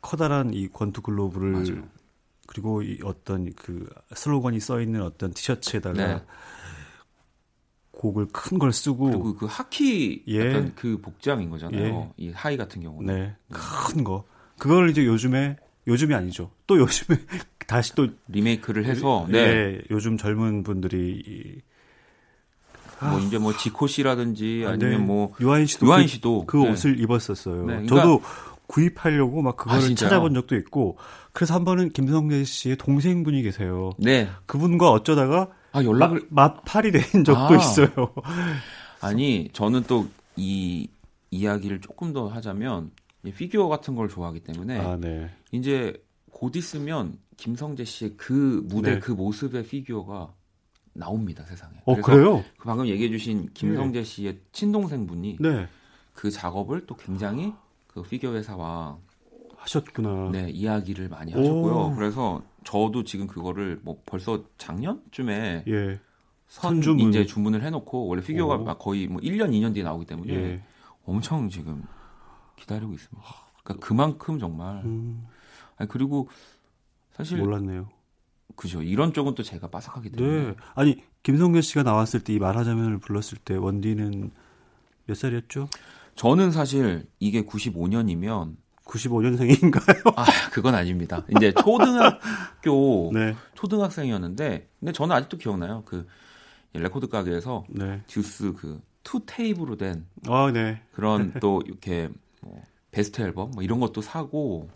커다란 0.00 0.54
이 0.54 0.68
권투 0.68 1.02
글로브를 1.02 1.52
맞아요. 1.52 1.88
그리고 2.46 2.82
이 2.82 2.98
어떤 3.02 3.52
그 3.54 3.88
슬로건이 4.14 4.60
써 4.60 4.80
있는 4.80 5.02
어떤 5.02 5.32
티셔츠에다가 5.32 6.06
네. 6.06 6.22
고글 7.96 8.26
큰 8.32 8.58
걸 8.58 8.72
쓰고 8.72 9.06
그리고 9.06 9.34
그 9.34 9.46
하키 9.46 10.24
예. 10.28 10.40
약간 10.50 10.72
그 10.76 11.00
복장인 11.00 11.48
거잖아요. 11.50 12.12
이 12.18 12.30
하이 12.30 12.56
같은 12.56 12.82
경우는. 12.82 13.14
네, 13.14 13.34
큰 13.50 14.04
거. 14.04 14.24
그걸 14.58 14.90
이제 14.90 15.04
요즘에 15.06 15.56
요즘이 15.86 16.14
아니죠. 16.14 16.50
또 16.66 16.78
요즘에 16.78 17.18
다시 17.66 17.94
또 17.94 18.06
리메이크를 18.28 18.84
해서 18.84 19.26
네. 19.30 19.38
예, 19.38 19.80
요즘 19.90 20.16
젊은 20.18 20.62
분들이 20.62 21.22
이- 21.26 21.60
뭐 23.04 23.18
이제 23.20 23.38
뭐 23.38 23.54
지코 23.56 23.86
씨라든지 23.86 24.64
아, 24.66 24.70
아니면 24.70 24.90
네. 24.90 24.96
뭐 24.98 25.32
유아인 25.40 25.66
씨도 25.66 25.86
유아인 25.86 26.02
그, 26.06 26.08
씨도 26.08 26.44
그 26.46 26.56
네. 26.58 26.70
옷을 26.70 26.98
입었었어요. 27.00 27.56
네, 27.66 27.72
그러니까- 27.86 27.96
저도 27.96 28.22
구입하려고 28.66 29.42
막 29.42 29.56
그거를 29.56 29.92
아? 29.92 29.94
찾아본 29.94 30.34
적도 30.34 30.56
있고 30.56 30.96
그래서 31.32 31.54
한 31.54 31.64
번은 31.64 31.90
김성재 31.90 32.44
씨의 32.44 32.76
동생분이 32.76 33.42
계세요. 33.42 33.90
네. 33.98 34.28
그분과 34.46 34.90
어쩌다가 34.90 35.50
아 35.76 35.84
연락을 35.84 36.26
마, 36.30 36.48
맞팔이 36.48 36.92
된 36.92 37.24
적도 37.24 37.54
아. 37.54 37.56
있어요. 37.56 37.88
아니 39.00 39.50
저는 39.52 39.84
또 39.84 40.06
이 40.36 40.88
이야기를 41.30 41.80
조금 41.80 42.12
더 42.12 42.28
하자면 42.28 42.90
이 43.24 43.32
피규어 43.32 43.68
같은 43.68 43.94
걸 43.94 44.08
좋아하기 44.08 44.40
때문에 44.40 44.78
아, 44.78 44.96
네. 44.96 45.30
이제 45.50 46.00
곧 46.30 46.54
있으면 46.56 47.18
김성재 47.36 47.84
씨의 47.84 48.14
그 48.16 48.62
무대 48.66 48.94
네. 48.94 48.98
그 49.00 49.12
모습의 49.12 49.64
피규어가 49.64 50.32
나옵니다 50.92 51.44
세상에. 51.44 51.74
어, 51.84 51.96
그래요? 51.96 52.44
그 52.56 52.66
방금 52.66 52.86
얘기해주신 52.86 53.50
김성재 53.52 54.04
씨의 54.04 54.40
친동생 54.52 55.06
분이 55.06 55.38
네. 55.40 55.66
그 56.12 56.30
작업을 56.30 56.86
또 56.86 56.94
굉장히 56.96 57.52
그 57.86 58.02
피규어 58.02 58.34
회사와 58.34 58.98
하셨구나. 59.66 60.30
네 60.32 60.50
이야기를 60.50 61.08
많이 61.08 61.34
오. 61.34 61.38
하셨고요. 61.38 61.94
그래서 61.96 62.42
저도 62.64 63.04
지금 63.04 63.26
그거를 63.26 63.80
뭐 63.82 64.00
벌써 64.06 64.44
작년쯤에 64.58 65.64
예. 65.66 66.00
선 66.48 66.74
선주문. 66.76 67.10
이제 67.10 67.26
주문을 67.26 67.62
해놓고 67.62 68.06
원래 68.06 68.22
피규어가 68.22 68.54
오. 68.54 68.64
막 68.64 68.78
거의 68.78 69.06
뭐 69.08 69.20
1년 69.20 69.50
2년 69.50 69.74
뒤에 69.74 69.82
나오기 69.82 70.06
때문에 70.06 70.32
예. 70.32 70.62
엄청 71.04 71.48
지금 71.50 71.82
기다리고 72.56 72.92
있습니다. 72.92 73.28
그러니까 73.64 73.86
그만큼 73.86 74.38
정말 74.38 74.82
음, 74.84 75.26
아니, 75.76 75.88
그리고 75.88 76.28
사실 77.12 77.38
몰랐네요. 77.38 77.88
그죠 78.54 78.82
이런 78.82 79.12
쪽은 79.12 79.34
또 79.34 79.42
제가 79.42 79.68
빠삭하기 79.68 80.10
때문에 80.12 80.44
네. 80.46 80.54
아니, 80.74 81.02
김성재 81.24 81.60
씨가 81.60 81.82
나왔을 81.82 82.22
때 82.22 82.32
이 82.32 82.38
말하자면을 82.38 82.98
불렀을 82.98 83.38
때 83.38 83.54
원디는 83.56 84.30
몇 85.06 85.16
살이었죠? 85.16 85.68
저는 86.14 86.52
사실 86.52 87.06
이게 87.18 87.42
95년이면 87.44 88.54
95년생인가요? 88.86 90.12
아 90.16 90.24
그건 90.52 90.74
아닙니다. 90.74 91.24
이제 91.36 91.52
초등학교 91.52 93.10
네. 93.14 93.34
초등학생이었는데 93.54 94.68
근데 94.80 94.92
저는 94.92 95.14
아직도 95.14 95.36
기억나요. 95.38 95.82
그 95.84 96.06
레코드 96.72 97.08
가게에서 97.08 97.64
네. 97.68 98.02
듀스 98.06 98.52
그 98.54 98.80
투 99.06 99.20
테이프로 99.24 99.76
된 99.76 100.04
아, 100.26 100.50
네. 100.52 100.82
그런 100.92 101.32
또 101.40 101.62
이렇게 101.64 102.08
뭐 102.42 102.60
베스트 102.90 103.22
앨범 103.22 103.52
뭐 103.52 103.62
이런 103.62 103.78
것도 103.78 104.02
사고 104.02 104.68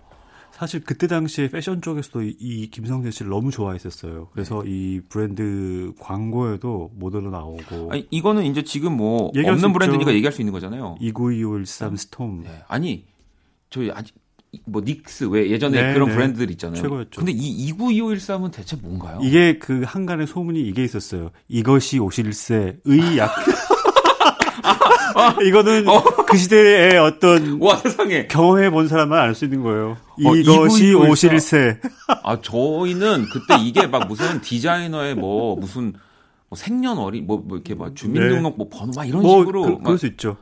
사실 0.53 0.85
그때 0.85 1.09
당시에 1.09 1.49
패션 1.49 1.83
쪽에서도 1.83 2.23
이, 2.23 2.37
이 2.39 2.71
김성재 2.71 3.11
씨를 3.11 3.31
너무 3.31 3.51
좋아했었어요. 3.51 4.29
그래서 4.33 4.65
이 4.65 5.01
브랜드 5.09 5.93
광고에도 5.99 6.93
모델로 6.95 7.31
나오고 7.31 7.91
아니 7.93 8.07
이거는 8.11 8.45
이제 8.45 8.63
지금 8.63 8.97
뭐 8.97 9.27
없는 9.35 9.55
있죠. 9.57 9.73
브랜드니까 9.73 10.13
얘기할 10.13 10.33
수 10.33 10.43
있는 10.43 10.53
거잖아요. 10.53 10.97
29213 11.01 11.97
스톰 11.97 12.43
네. 12.43 12.63
아니 12.69 13.07
저희 13.71 13.91
아직 13.93 14.15
뭐 14.65 14.83
닉스 14.85 15.25
왜 15.25 15.49
예전에 15.49 15.81
네, 15.81 15.95
그런 15.95 16.09
네. 16.09 16.15
브랜드들 16.15 16.51
있잖아요. 16.53 16.83
최고였죠. 16.83 17.21
근데 17.21 17.33
이 17.33 17.73
29213은 17.73 18.51
대체 18.53 18.77
뭔가요? 18.77 19.21
이게 19.23 19.59
그 19.59 19.83
한간의 19.87 20.27
소문이 20.27 20.61
이게 20.61 20.83
있었어요. 20.83 21.31
이것이 21.49 22.01
오실세 22.01 22.79
의 22.85 23.19
약. 23.19 23.31
이거는 25.47 25.85
그 26.27 26.37
시대의 26.37 26.99
어떤 26.99 27.61
와 27.61 27.77
세상에. 27.77 28.27
경험해 28.27 28.71
본 28.71 28.89
사람만 28.89 29.19
알 29.19 29.35
수 29.35 29.45
있는 29.45 29.63
거예요. 29.63 29.97
어, 30.25 30.35
이것이 30.35 30.95
오실세. 30.95 31.79
아 32.25 32.41
저희는 32.41 33.27
그때 33.33 33.57
이게 33.61 33.87
막 33.87 34.09
무슨 34.09 34.41
디자이너의 34.41 35.15
뭐 35.15 35.55
무슨 35.57 35.93
뭐 36.49 36.57
생년월일 36.57 37.23
뭐, 37.23 37.39
뭐 37.39 37.57
이렇게 37.57 37.75
막 37.77 37.95
주민등록 37.95 38.57
뭐 38.57 38.69
번호 38.69 38.91
막 38.97 39.05
이런 39.05 39.23
뭐 39.23 39.41
식으로 39.41 39.63
그, 39.63 39.69
막, 39.69 39.83
그럴 39.85 39.99
수 39.99 40.07
있죠. 40.07 40.37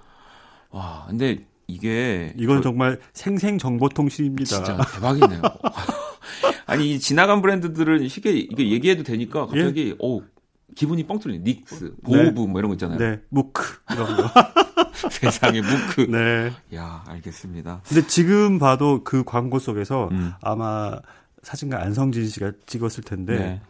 와 0.70 1.04
근데 1.08 1.44
이게 1.68 2.32
이건 2.36 2.56
저- 2.58 2.62
정말 2.70 2.98
생생 3.12 3.58
정보통신입니다. 3.58 4.44
진짜 4.44 4.78
대박이네요. 4.94 5.42
아니 6.66 6.94
이 6.94 6.98
지나간 6.98 7.40
브랜드들은 7.42 8.08
쉽게 8.08 8.32
이게 8.32 8.70
얘기해도 8.70 9.02
되니까 9.02 9.46
갑자기 9.46 9.94
어 10.02 10.20
기분이 10.74 11.06
뻥 11.06 11.18
뚫리네. 11.18 11.44
닉스, 11.44 11.94
보호부 12.04 12.48
뭐 12.48 12.58
이런 12.60 12.70
거 12.70 12.74
있잖아요. 12.74 12.98
네, 12.98 13.20
무크 13.28 13.62
이런 13.92 14.16
거. 14.16 14.30
세상에 15.10 15.60
무크. 15.60 16.00
네. 16.10 16.52
야 16.74 17.04
알겠습니다. 17.06 17.82
근데 17.86 18.06
지금 18.06 18.58
봐도 18.58 19.04
그 19.04 19.22
광고 19.24 19.58
속에서 19.58 20.08
음. 20.10 20.32
아마 20.40 20.98
사진가 21.42 21.80
안성진 21.82 22.28
씨가 22.28 22.52
찍었을 22.66 23.04
텐데 23.04 23.38
네. 23.38 23.60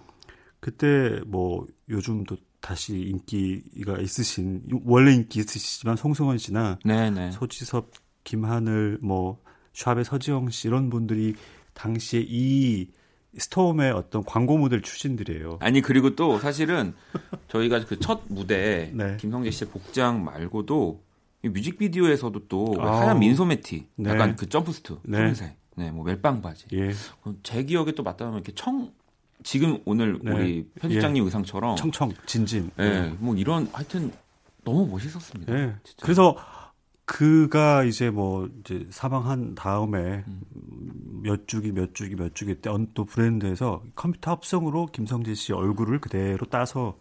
그때 0.60 1.20
뭐 1.26 1.66
요즘도 1.88 2.36
다시 2.68 2.98
인기가 2.98 3.98
있으신 3.98 4.62
원래 4.84 5.14
인기 5.14 5.40
있으시지만 5.40 5.96
송승헌 5.96 6.36
씨나 6.36 6.78
네네. 6.84 7.30
소지섭, 7.30 7.92
김하늘, 8.24 8.98
뭐 9.00 9.38
샵의 9.72 10.04
서지영 10.04 10.50
씨 10.50 10.68
이런 10.68 10.90
분들이 10.90 11.34
당시에 11.72 12.22
이 12.28 12.90
스톰의 13.38 13.92
어떤 13.92 14.22
광고 14.22 14.58
모델 14.58 14.82
출신들이에요. 14.82 15.60
아니 15.62 15.80
그리고 15.80 16.14
또 16.14 16.38
사실은 16.38 16.92
저희가 17.48 17.86
그 17.86 17.98
첫 18.00 18.20
무대 18.28 18.90
네. 18.92 19.16
김성재 19.18 19.50
씨의 19.50 19.70
복장 19.70 20.22
말고도 20.22 21.02
이 21.44 21.48
뮤직비디오에서도 21.48 22.48
또 22.48 22.74
아. 22.80 23.00
하얀 23.00 23.18
민소매 23.20 23.62
티, 23.62 23.86
네. 23.96 24.10
약간 24.10 24.36
그 24.36 24.46
점프스트, 24.46 24.98
네. 25.04 25.16
푸른색, 25.16 25.56
네, 25.76 25.90
뭐 25.90 26.04
멜빵 26.04 26.42
바지. 26.42 26.66
예, 26.74 26.90
제 27.42 27.64
기억에 27.64 27.92
또 27.92 28.02
맞다면 28.02 28.34
이렇게 28.34 28.52
청 28.54 28.92
지금 29.44 29.78
오늘 29.84 30.18
네. 30.22 30.32
우리 30.32 30.68
편집장님 30.80 31.24
의상처럼 31.24 31.76
청청, 31.76 32.12
진진. 32.26 32.70
예, 32.78 33.14
뭐 33.18 33.34
이런 33.36 33.68
하여튼 33.72 34.12
너무 34.64 34.86
멋있었습니다. 34.88 35.52
예. 35.54 35.74
진짜. 35.84 36.02
그래서 36.04 36.36
그가 37.04 37.84
이제 37.84 38.10
뭐 38.10 38.48
이제 38.60 38.86
사망한 38.90 39.54
다음에 39.54 40.24
음. 40.26 40.42
몇 41.22 41.48
주기 41.48 41.72
몇 41.72 41.94
주기 41.94 42.14
몇 42.16 42.34
주기 42.34 42.54
때 42.56 42.70
또 42.94 43.04
브랜드에서 43.06 43.82
컴퓨터 43.94 44.30
합성으로 44.32 44.86
김성재 44.86 45.34
씨 45.34 45.52
얼굴을 45.52 46.00
그대로 46.00 46.44
따서 46.46 46.98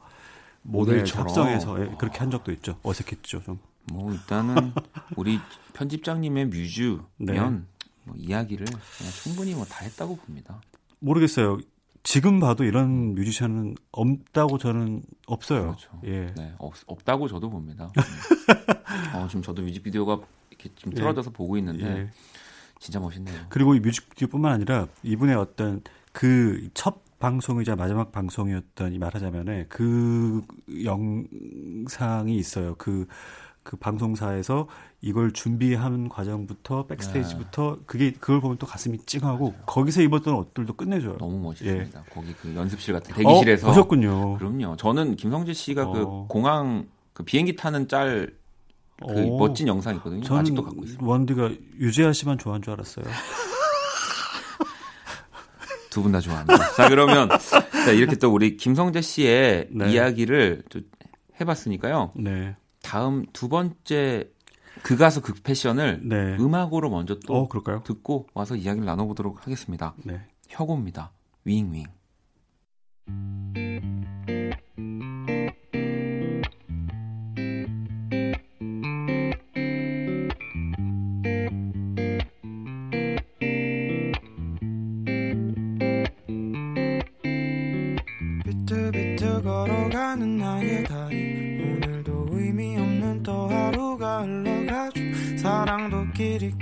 모델. 0.62 1.04
합성해서 1.06 1.82
예, 1.82 1.96
그렇게 1.98 2.20
한 2.20 2.32
적도 2.32 2.52
있죠. 2.54 2.80
어색했죠 2.84 3.42
좀. 3.44 3.60
뭐 3.92 4.12
일단은 4.14 4.74
우리 5.16 5.40
편집장님의 5.74 6.48
뮤즈면 6.48 7.06
네. 7.18 7.40
뭐 8.04 8.16
이야기를 8.18 8.66
충분히 9.24 9.54
뭐 9.56 9.66
다 9.66 9.84
했다고 9.84 10.16
봅니다. 10.18 10.62
모르겠어요. 11.00 11.58
지금 12.08 12.40
봐도 12.40 12.64
이런 12.64 13.16
뮤지션은 13.16 13.76
없다고 13.92 14.58
저는 14.60 15.02
없어요. 15.26 15.64
그렇죠. 15.64 15.90
예. 16.06 16.34
네, 16.38 16.54
없, 16.58 16.74
없다고 16.86 17.28
저도 17.28 17.50
봅니다. 17.50 17.92
어, 19.14 19.28
지금 19.28 19.42
저도 19.42 19.62
뮤직비디오가 19.62 20.18
이렇게 20.50 20.70
좀 20.76 20.94
예. 20.94 20.96
틀어져서 20.96 21.32
보고 21.32 21.58
있는데 21.58 21.86
예. 21.86 22.10
진짜 22.80 23.02
멋있네요. 23.02 23.36
그리고 23.50 23.76
이 23.76 23.82
뮤직비디오뿐만 23.82 24.54
아니라 24.54 24.88
이분의 25.04 25.36
어떤 25.36 25.82
그 26.14 26.70
첫 26.74 27.02
방송이자 27.20 27.76
마지막 27.76 28.12
방송이었던 28.12 28.94
이 28.94 29.00
말하자면은 29.00 29.66
그 29.70 30.42
영상이 30.84 32.38
있어요. 32.38 32.76
그, 32.78 33.08
그 33.68 33.76
방송사에서 33.76 34.70
이걸 35.02 35.34
준비하는 35.34 36.08
과정부터 36.08 36.88
백스테이지부터 36.88 37.80
그게 37.86 38.14
그걸 38.14 38.40
보면 38.40 38.58
또 38.60 38.66
가슴이 38.66 39.00
찡하고 39.06 39.56
거기서 39.66 40.02
입었던 40.04 40.34
옷들도 40.36 40.72
끝내줘요. 40.78 41.18
너무 41.18 41.38
멋있습니다. 41.42 42.04
거기 42.14 42.34
그 42.42 42.56
연습실 42.56 42.94
같은 42.94 43.14
예. 43.18 43.24
어, 43.26 43.28
대기실에서 43.28 43.68
보셨군요. 43.68 44.38
그럼요. 44.38 44.78
저는 44.78 45.18
김성재 45.18 45.52
씨가 45.52 45.88
그 45.92 46.02
어. 46.04 46.26
공항 46.30 46.88
그 47.12 47.24
비행기 47.24 47.58
타는 47.58 47.90
짤그 47.90 48.32
오. 49.02 49.38
멋진 49.38 49.68
영상 49.68 49.96
있거든요. 49.96 50.24
아직도 50.34 50.64
갖고 50.64 50.86
있어요. 50.86 51.00
원디가 51.02 51.50
유재하 51.78 52.14
씨만 52.14 52.38
좋아하는 52.38 52.62
줄 52.64 52.72
알았어요. 52.72 53.04
두 55.90 56.02
분 56.04 56.12
다 56.14 56.22
좋아합니다. 56.22 56.72
자 56.74 56.88
그러면 56.90 57.28
자 57.86 57.92
이렇게 57.92 58.16
또 58.16 58.32
우리 58.32 58.56
김성재 58.56 59.02
씨의 59.02 59.68
네. 59.72 59.92
이야기를 59.92 60.64
좀 60.70 60.84
해봤으니까요. 61.42 62.12
네. 62.16 62.56
다음 62.88 63.26
두 63.34 63.50
번째 63.50 64.30
그 64.82 64.96
가수 64.96 65.22
그 65.22 65.34
패션을 65.34 66.00
네. 66.04 66.38
음악으로 66.40 66.90
먼저 66.90 67.20
또 67.28 67.36
어, 67.36 67.48
그럴까요? 67.50 67.84
듣고 67.84 68.28
와서 68.34 68.56
이야기를 68.56 68.86
나눠보도록 68.86 69.46
하겠습니다. 69.46 69.94
네. 70.06 70.22
혁오입니다. 70.48 71.12
윙윙. 71.44 71.86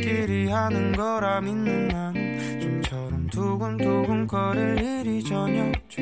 끼리끼리 0.05 0.49
하는 0.51 0.91
거라 0.91 1.41
믿는 1.41 1.87
나는 1.87 2.61
좀처럼 2.61 3.27
두근두근 3.27 4.27
거릴 4.27 4.77
일이 4.77 5.23
전혀 5.23 5.65
없죠 5.67 6.01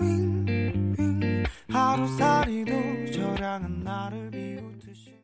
윙윙 0.00 1.44
하루살이도 1.68 3.12
저량은 3.12 3.84
나를 3.84 4.30
비웃듯이 4.30 5.22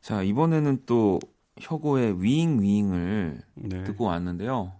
자 0.00 0.22
이번에는 0.22 0.84
또 0.86 1.18
혁오의 1.58 2.22
윙윙을 2.22 3.42
네. 3.56 3.82
듣고 3.82 4.04
왔는데요. 4.04 4.72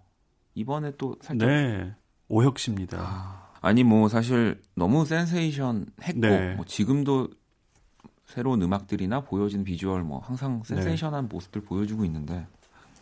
이번에 0.54 0.92
또 0.96 1.16
살짝 1.20 1.48
네. 1.48 1.92
오혁 2.28 2.60
씨입니다. 2.60 2.98
아, 3.00 3.50
아니 3.60 3.82
뭐 3.82 4.08
사실 4.08 4.60
너무 4.76 5.04
센세이션 5.04 5.86
했고 6.04 6.20
네. 6.20 6.54
뭐 6.54 6.64
지금도 6.64 7.30
새로운 8.28 8.60
음악들이나 8.60 9.22
보여지는 9.22 9.64
비주얼 9.64 10.02
뭐 10.02 10.20
네. 10.20 10.26
항상 10.26 10.62
센세이션한 10.62 11.28
모습들 11.28 11.62
보여주고 11.62 12.04
있는데 12.04 12.46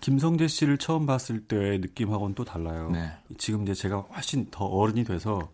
김성재 0.00 0.46
씨를 0.46 0.78
처음 0.78 1.04
봤을 1.04 1.40
때의 1.46 1.80
느낌하고는 1.80 2.36
또 2.36 2.44
달라요. 2.44 2.90
네. 2.92 3.10
지금 3.36 3.62
이제 3.62 3.74
제가 3.74 3.98
훨씬 3.98 4.46
더 4.52 4.64
어른이 4.64 5.04
돼서 5.04 5.50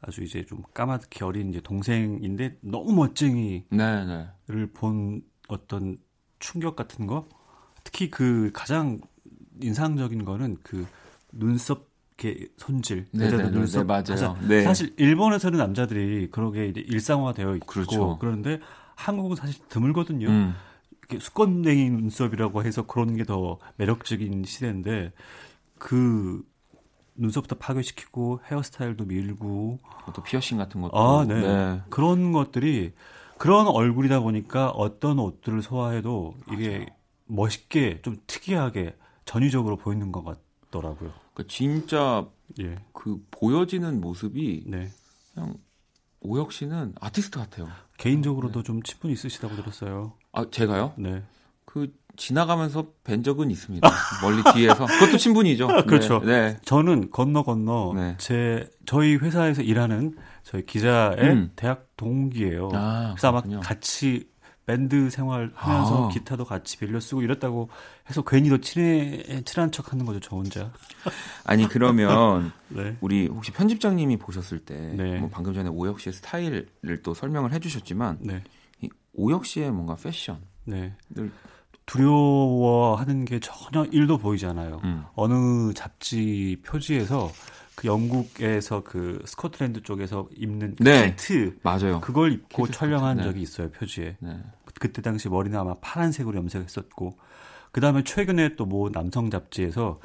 아주 0.00 0.24
이제 0.24 0.42
좀 0.46 0.62
까맣게 0.72 1.22
어린 1.22 1.50
이제 1.50 1.60
동생인데 1.60 2.56
너무 2.62 2.94
멋쟁이를 2.94 3.64
네, 3.70 4.04
네. 4.06 4.66
본 4.72 5.22
어떤 5.48 5.98
충격 6.38 6.74
같은 6.74 7.06
거 7.06 7.28
특히 7.84 8.08
그 8.08 8.50
가장 8.54 9.00
인상적인 9.60 10.24
거는 10.24 10.56
그 10.62 10.86
눈썹 11.30 11.90
이렇게 12.22 12.46
손질 12.58 13.06
네, 13.12 13.26
여자들 13.26 13.44
네, 13.46 13.50
네, 13.50 13.58
눈썹 13.58 13.86
네, 13.86 13.86
맞아요. 13.86 14.36
네. 14.46 14.62
사실 14.62 14.94
일본에서는 14.98 15.58
남자들이 15.58 16.28
그러게 16.30 16.66
일상화되어 16.76 17.56
있고 17.56 17.66
그렇죠. 17.66 18.18
그런데 18.20 18.60
한국은 19.00 19.36
사실 19.36 19.60
드물거든요. 19.68 20.28
음. 20.28 20.54
이렇게 20.98 21.18
수건냉이 21.18 21.90
눈썹이라고 21.90 22.64
해서 22.64 22.86
그런 22.86 23.16
게 23.16 23.24
더 23.24 23.58
매력적인 23.76 24.44
시대인데 24.44 25.12
그 25.78 26.42
눈썹부터 27.14 27.56
파괴시키고 27.56 28.40
헤어스타일도 28.46 29.04
밀고 29.06 29.78
또 30.14 30.22
피어싱 30.22 30.58
같은 30.58 30.80
것도 30.80 30.96
아, 30.96 31.24
네. 31.24 31.82
그런 31.90 32.32
것들이 32.32 32.92
그런 33.38 33.66
얼굴이다 33.66 34.20
보니까 34.20 34.70
어떤 34.70 35.18
옷들을 35.18 35.62
소화해도 35.62 36.34
이게 36.52 36.86
멋있게 37.26 38.00
좀 38.02 38.16
특이하게 38.26 38.96
전위적으로 39.24 39.76
보이는 39.76 40.12
것 40.12 40.24
같더라고요. 40.70 41.12
그 41.34 41.46
진짜 41.46 42.26
예, 42.60 42.76
그 42.92 43.24
보여지는 43.30 44.00
모습이 44.00 44.64
네. 44.66 44.88
그냥 45.32 45.54
오혁 46.20 46.52
씨는 46.52 46.94
아티스트 47.00 47.38
같아요. 47.38 47.68
개인적으로도 48.00 48.62
좀 48.62 48.82
친분이 48.82 49.12
있으시다고 49.12 49.56
들었어요. 49.56 50.14
아 50.32 50.46
제가요? 50.50 50.94
네. 50.96 51.22
그 51.66 51.92
지나가면서 52.16 52.86
뵌 53.04 53.22
적은 53.22 53.50
있습니다. 53.50 53.88
멀리 54.22 54.42
뒤에서 54.54 54.86
그것도 54.98 55.18
친분이죠. 55.18 55.68
그렇죠. 55.86 56.20
네. 56.20 56.52
네. 56.52 56.56
저는 56.64 57.10
건너 57.10 57.42
건너 57.42 57.92
네. 57.94 58.16
제 58.18 58.68
저희 58.86 59.16
회사에서 59.16 59.62
일하는 59.62 60.16
저희 60.42 60.64
기자의 60.64 61.18
음. 61.20 61.50
대학 61.56 61.88
동기예요. 61.96 62.70
아, 62.72 63.10
그래서 63.12 63.28
아마 63.28 63.42
그렇군요. 63.42 63.60
같이 63.60 64.28
밴드 64.70 65.10
생활하면서 65.10 66.06
아. 66.06 66.08
기타도 66.12 66.44
같이 66.44 66.78
빌려 66.78 67.00
쓰고 67.00 67.22
이랬다고 67.22 67.68
해서 68.08 68.22
괜히 68.22 68.48
더 68.48 68.58
친해 68.58 69.42
친한 69.44 69.72
척하는 69.72 70.06
거죠 70.06 70.20
저 70.20 70.36
혼자. 70.36 70.70
아니 71.44 71.66
그러면 71.68 72.52
네. 72.70 72.96
우리 73.00 73.26
혹시 73.26 73.50
편집장님이 73.50 74.18
보셨을 74.18 74.60
때 74.60 74.76
네. 74.94 75.18
뭐 75.18 75.28
방금 75.28 75.54
전에 75.54 75.68
오혁 75.68 75.98
씨의 75.98 76.12
스타일을 76.12 76.68
또 77.02 77.14
설명을 77.14 77.52
해주셨지만 77.52 78.18
네. 78.20 78.44
이 78.80 78.88
오혁 79.14 79.44
씨의 79.44 79.72
뭔가 79.72 79.96
패션을 79.96 80.40
네. 80.66 80.94
두려워하는 81.86 83.24
게 83.24 83.40
전혀 83.40 83.84
일도 83.86 84.18
보이지 84.18 84.46
않아요. 84.46 84.80
음. 84.84 85.02
어느 85.16 85.74
잡지 85.74 86.58
표지에서 86.64 87.32
그 87.74 87.88
영국에서 87.88 88.82
그 88.84 89.22
스코틀랜드 89.24 89.82
쪽에서 89.82 90.28
입는 90.36 90.76
그 90.76 90.84
네. 90.84 91.16
키트 91.16 91.58
맞아요. 91.62 92.00
그걸 92.00 92.32
입고 92.32 92.68
촬영한 92.68 93.16
네. 93.16 93.22
적이 93.24 93.40
있어요 93.40 93.70
표지에. 93.70 94.16
네. 94.20 94.38
그때 94.80 95.02
당시 95.02 95.28
머리는 95.28 95.56
아마 95.56 95.74
파란색으로 95.80 96.36
염색했었고 96.38 97.16
그 97.70 97.80
다음에 97.80 98.02
최근에 98.02 98.56
또 98.56 98.64
뭐 98.66 98.90
남성 98.90 99.30
잡지에서 99.30 100.00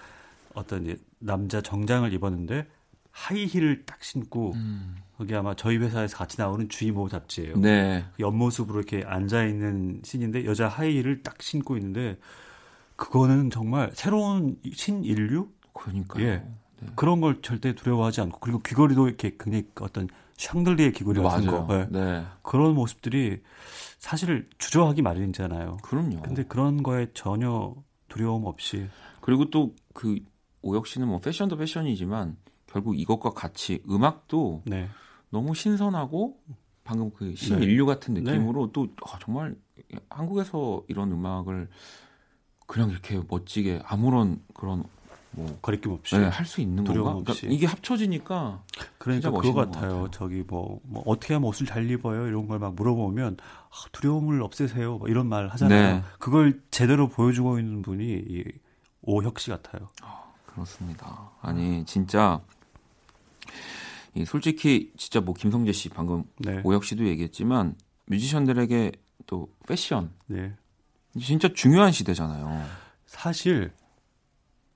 어떤 0.54 0.84
이제 0.84 0.98
남자 1.18 1.62
정장을 1.62 2.14
입었는데 2.14 2.68
하이힐을 3.12 3.86
딱 3.86 4.04
신고 4.04 4.52
음. 4.54 4.98
거기 5.18 5.34
아마 5.34 5.56
저희 5.56 5.78
회사에서 5.78 6.18
같이 6.18 6.40
나오는 6.40 6.68
주이모 6.68 7.08
잡지예요. 7.08 7.58
네. 7.58 8.04
옆모습으로 8.20 8.80
이렇게 8.80 9.04
앉아 9.08 9.46
있는 9.46 10.02
씬인데 10.04 10.46
여자 10.46 10.68
하이힐을 10.68 11.24
딱 11.24 11.42
신고 11.42 11.78
있는데 11.78 12.18
그거는 12.98 13.50
정말 13.50 13.92
새로운 13.94 14.58
신인류 14.74 15.48
그러니까요. 15.74 16.26
예. 16.26 16.44
그런 16.96 17.22
걸 17.22 17.42
절대 17.42 17.74
두려워하지 17.74 18.22
않고 18.22 18.40
그리고 18.42 18.60
귀걸이도 18.60 19.08
이렇게 19.08 19.36
굉장히 19.40 19.66
어떤 19.80 20.10
샹들리의 20.38 20.92
귀걸이 20.94 21.22
같은 21.22 21.46
맞아요. 21.46 21.68
거 21.68 21.76
예. 21.80 21.88
네. 21.90 22.24
그런 22.42 22.76
모습들이 22.76 23.42
사실 24.00 24.50
주저하기 24.58 25.02
마련이잖아요. 25.02 25.78
그럼요. 25.84 26.22
근데 26.22 26.44
그런 26.44 26.84
거에 26.84 27.08
전혀 27.14 27.74
두려움 28.08 28.46
없이 28.46 28.88
그리고 29.22 29.50
또 29.50 29.74
그 29.96 30.20
오혁 30.62 30.86
씨는 30.86 31.08
뭐 31.08 31.20
패션도 31.20 31.58
패션이지만 31.58 32.38
결국 32.68 33.00
이것과 33.00 33.32
같이 33.32 33.82
음악도 33.90 34.62
네 34.66 34.90
너무 35.30 35.56
신선하고 35.56 36.38
방금 36.84 37.12
그 37.12 37.34
신인류 37.36 37.86
같은 37.86 38.14
네. 38.16 38.22
느낌으로 38.22 38.72
또 38.72 38.88
아, 39.06 39.18
정말 39.20 39.56
한국에서 40.10 40.84
이런 40.88 41.12
음악을 41.12 41.70
그냥 42.68 42.90
이렇게 42.90 43.22
멋지게 43.28 43.82
아무런 43.86 44.42
그런 44.54 44.84
뭐 45.36 45.58
거리낌 45.62 45.92
없이 45.92 46.18
네, 46.18 46.26
할수 46.28 46.62
있는 46.62 46.84
두려움 46.84 47.06
건가? 47.16 47.32
없이. 47.32 47.42
그러니까 47.42 47.58
이게 47.58 47.66
합쳐지니까 47.68 48.64
그러니까 48.98 49.32
그거 49.32 49.54
같아요. 49.54 49.72
같아요. 49.82 50.08
저기 50.12 50.44
뭐, 50.48 50.80
뭐 50.84 51.04
어떻게 51.06 51.34
하면 51.34 51.48
옷을 51.50 51.66
잘 51.66 51.90
입어요 51.90 52.28
이런 52.28 52.48
걸 52.48 52.60
막 52.60 52.74
물어보면 52.76 53.38
아, 53.42 53.76
두려움을 53.92 54.42
없애세요 54.42 54.98
뭐 54.98 55.08
이런 55.10 55.28
말 55.28 55.48
하잖아요. 55.50 55.96
네. 55.98 56.04
그걸 56.20 56.62
제대로 56.72 57.10
보여주고 57.10 57.60
있는 57.60 57.82
분이 57.82 58.04
이 58.06 58.44
오혁 59.02 59.40
씨 59.40 59.50
같아요. 59.52 59.90
그렇습니다. 60.46 61.32
아니 61.42 61.84
진짜 61.86 62.40
이 64.14 64.24
솔직히 64.26 64.92
진짜 64.98 65.20
뭐 65.20 65.34
김성재 65.34 65.74
씨 65.74 65.90
방금 65.90 66.24
네, 66.38 66.62
오혁 66.64 66.86
씨도 66.86 67.06
얘기했지만 67.08 67.76
뮤지션들에게 68.06 68.92
또 69.26 69.50
패션 69.68 70.12
네. 70.28 70.54
진짜 71.22 71.50
중요한 71.54 71.92
시대잖아요. 71.92 72.64
사실 73.06 73.72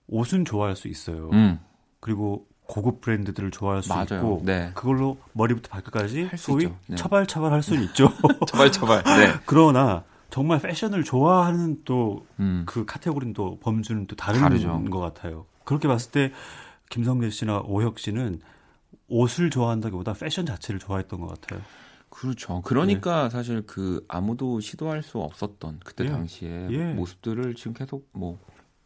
옷은 0.10 0.46
좋아할 0.46 0.76
수 0.76 0.88
있어요. 0.88 1.30
음, 1.34 1.60
그리고 2.00 2.48
고급 2.70 3.02
브랜드들을 3.02 3.50
좋아할 3.52 3.82
수 3.82 3.90
맞아요. 3.90 4.06
있고 4.18 4.42
네. 4.44 4.72
그걸로 4.76 5.18
머리부터 5.34 5.70
발끝까지 5.70 6.30
소위. 6.38 6.70
네. 6.88 6.96
처발처발 6.96 7.52
할 7.52 7.64
수는 7.64 7.84
있죠. 7.86 8.12
처발처발. 8.48 9.04
네. 9.04 9.34
그러나 9.46 10.04
정말 10.30 10.60
패션을 10.60 11.04
좋아하는 11.04 11.82
또 11.84 12.28
음. 12.40 12.64
그 12.68 12.86
카테고리는 12.86 13.34
또 13.34 13.58
범주는 13.60 14.06
또 14.06 14.16
다른 14.16 14.42
다르죠. 14.42 14.84
것 14.86 15.00
같아요. 15.00 15.48
그렇게 15.64 15.88
봤을 15.88 16.12
때 16.12 16.32
김성재 16.92 17.32
씨나 17.32 17.62
오혁 17.66 17.98
씨는 17.98 18.42
옷을 19.08 19.50
좋아한다기보다 19.50 20.14
패션 20.14 20.46
자체를 20.46 20.80
좋아했던 20.80 21.20
것 21.22 21.28
같아요. 21.42 21.62
그렇죠. 22.10 22.62
그러니까 22.64 23.30
사실 23.30 23.64
그 23.66 24.04
아무도 24.08 24.60
시도할 24.60 25.04
수 25.04 25.20
없었던 25.20 25.80
그때 25.84 26.06
예. 26.06 26.10
당시에 26.10 26.68
예. 26.70 26.94
모습들을 26.94 27.56
지금 27.56 27.74
계속 27.74 28.08
뭐 28.12 28.40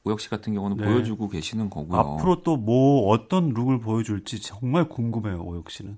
오혁 0.06 0.20
씨 0.20 0.30
같은 0.30 0.54
경우는 0.54 0.78
네. 0.78 0.86
보여주고 0.86 1.30
계시는 1.30 1.70
거고요. 1.70 2.00
앞으로 2.00 2.42
또 2.44 2.58
뭐 2.58 3.08
어떤 3.10 3.50
룩을 3.50 3.80
보여줄지 3.80 4.42
정말 4.42 4.88
궁금해요, 4.90 5.42
오혁 5.44 5.70
씨는. 5.72 5.98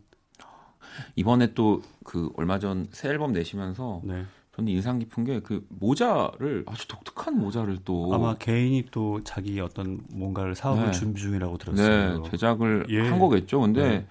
이번에 1.15 1.53
또 1.53 1.81
그 2.03 2.31
얼마 2.37 2.59
전 2.59 2.87
새 2.91 3.09
앨범 3.09 3.33
내시면서 3.33 4.01
네. 4.03 4.23
저는 4.55 4.71
인상 4.71 4.99
깊은 4.99 5.25
게 5.25 5.39
그 5.41 5.65
모자를 5.69 6.63
아주 6.67 6.87
독특한 6.87 7.37
모자를 7.37 7.79
또 7.83 8.13
아마 8.13 8.35
개인이 8.35 8.85
또 8.91 9.19
자기 9.23 9.59
어떤 9.59 9.99
뭔가를 10.13 10.55
사업을 10.55 10.85
네. 10.85 10.91
준비 10.91 11.19
중이라고 11.21 11.57
들었어요. 11.57 12.19
네, 12.23 12.29
제작을 12.31 12.85
예. 12.89 13.01
한 13.01 13.19
거겠죠. 13.19 13.59
근데 13.59 13.81
네. 13.89 14.07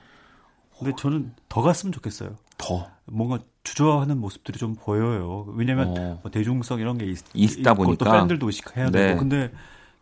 근데 0.77 0.93
저는 0.99 1.33
더 1.49 1.63
갔으면 1.63 1.93
좋겠어요. 1.93 2.35
더 2.59 2.87
뭔가 3.07 3.39
주저하는 3.63 4.19
모습들이 4.19 4.59
좀 4.59 4.75
보여요. 4.75 5.47
왜냐면 5.57 5.89
어, 5.97 6.19
뭐 6.23 6.31
대중성 6.31 6.81
이런 6.81 6.99
게 6.99 7.07
있, 7.07 7.19
있고 7.33 7.75
보니까. 7.75 8.05
또 8.05 8.11
팬들도 8.11 8.45
의식해야 8.47 8.91
되고 8.91 9.07
네. 9.15 9.17
근데 9.17 9.51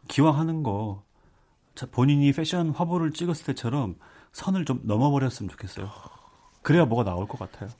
기왕 0.08 0.38
하는 0.38 0.62
거 0.62 1.02
자, 1.74 1.86
본인이 1.90 2.30
패션 2.32 2.70
화보를 2.70 3.12
찍었을 3.12 3.46
때처럼 3.46 3.96
선을 4.32 4.64
좀 4.64 4.80
넘어버렸으면 4.84 5.50
좋겠어요. 5.50 5.90
그래야 6.62 6.84
뭐가 6.84 7.04
나올 7.04 7.26
것 7.26 7.38
같아요. 7.38 7.70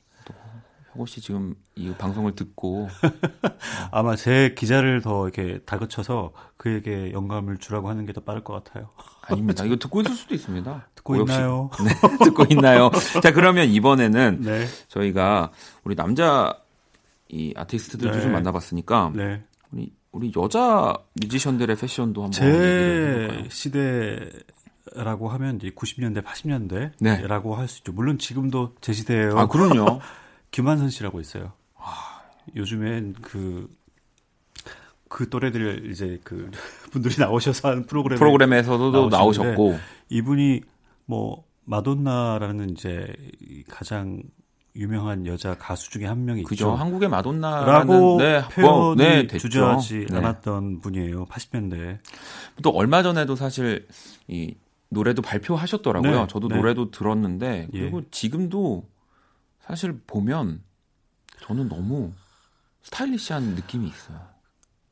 혁오 0.93 1.07
씨 1.07 1.21
지금 1.21 1.55
이 1.75 1.91
방송을 1.91 2.35
듣고 2.35 2.87
아마 3.91 4.15
제 4.15 4.53
기자를 4.55 5.01
더 5.01 5.27
이렇게 5.27 5.59
다그쳐서 5.65 6.33
그에게 6.57 7.11
영감을 7.11 7.57
주라고 7.57 7.89
하는 7.89 8.05
게 8.05 8.13
더 8.13 8.21
빠를 8.21 8.43
것 8.43 8.63
같아요. 8.63 8.89
아닙니다. 9.23 9.63
이거 9.65 9.75
듣고 9.77 10.01
있을 10.01 10.13
수도 10.13 10.35
있습니다. 10.35 10.87
듣고. 10.93 11.15
있나요? 11.15 11.71
네, 11.83 12.25
듣고 12.25 12.45
있나요? 12.51 12.91
자, 13.23 13.31
그러면 13.33 13.69
이번에는 13.69 14.41
네, 14.41 14.67
저희가 14.87 15.51
우리 15.83 15.95
남자 15.95 16.55
이 17.27 17.53
아티스트들도 17.57 18.15
네. 18.15 18.21
좀 18.21 18.31
만나봤으니까 18.31 19.13
네. 19.15 19.43
우리 19.71 19.91
우리 20.13 20.31
여자 20.37 20.95
뮤지션들의 21.19 21.75
패션도 21.75 22.23
한번 22.23 22.31
제? 22.31 23.49
시대라고 23.49 25.27
하면 25.29 25.57
이제 25.57 25.69
90년대, 25.71 26.23
80년대라고 26.23 27.43
네. 27.49 27.55
할수 27.55 27.79
있죠. 27.79 27.91
물론 27.91 28.19
지금도 28.19 28.75
제 28.79 28.93
시대예요. 28.93 29.37
아 29.37 29.47
그럼요. 29.47 29.99
김한선 30.51 30.91
씨라고 30.91 31.19
있어요. 31.19 31.53
요즘엔 32.55 33.15
그, 33.23 33.67
그 35.09 35.29
또래들 35.29 35.89
이제 35.91 36.19
그 36.23 36.51
분들이 36.91 37.15
나오셔서 37.17 37.69
하는 37.69 37.85
프로그램에 37.87 38.19
프로그램에서도 38.19 39.09
나오셨고 39.09 39.79
이분이 40.09 40.61
뭐 41.05 41.43
마돈나라는 41.65 42.69
이제 42.69 43.11
이 43.41 43.63
가장 43.63 44.21
유명한 44.75 45.27
여자 45.27 45.55
가수 45.55 45.91
중에 45.91 46.05
한 46.05 46.25
명이 46.25 46.43
그죠. 46.43 46.65
있죠. 46.65 46.75
한국의 46.75 47.09
마돈나라는 47.09 47.71
라고 47.71 48.17
네, 48.17 48.41
표현이 48.49 48.69
뭐, 48.69 48.95
네. 48.95 49.27
주저하지 49.27 50.07
네. 50.09 50.17
않았던 50.17 50.79
분이에요. 50.79 51.25
80년대. 51.25 51.99
또 52.63 52.71
얼마 52.71 53.03
전에도 53.03 53.35
사실 53.35 53.87
이 54.27 54.55
노래도 54.89 55.21
발표하셨더라고요. 55.21 56.21
네, 56.21 56.27
저도 56.27 56.47
네. 56.47 56.55
노래도 56.55 56.89
들었는데 56.89 57.67
예. 57.71 57.79
그리고 57.79 58.01
지금도 58.09 58.87
사실 59.59 59.99
보면 60.07 60.61
저는 61.41 61.69
너무 61.69 62.11
스타일리시한 62.83 63.55
느낌이 63.55 63.87
있어요. 63.87 64.32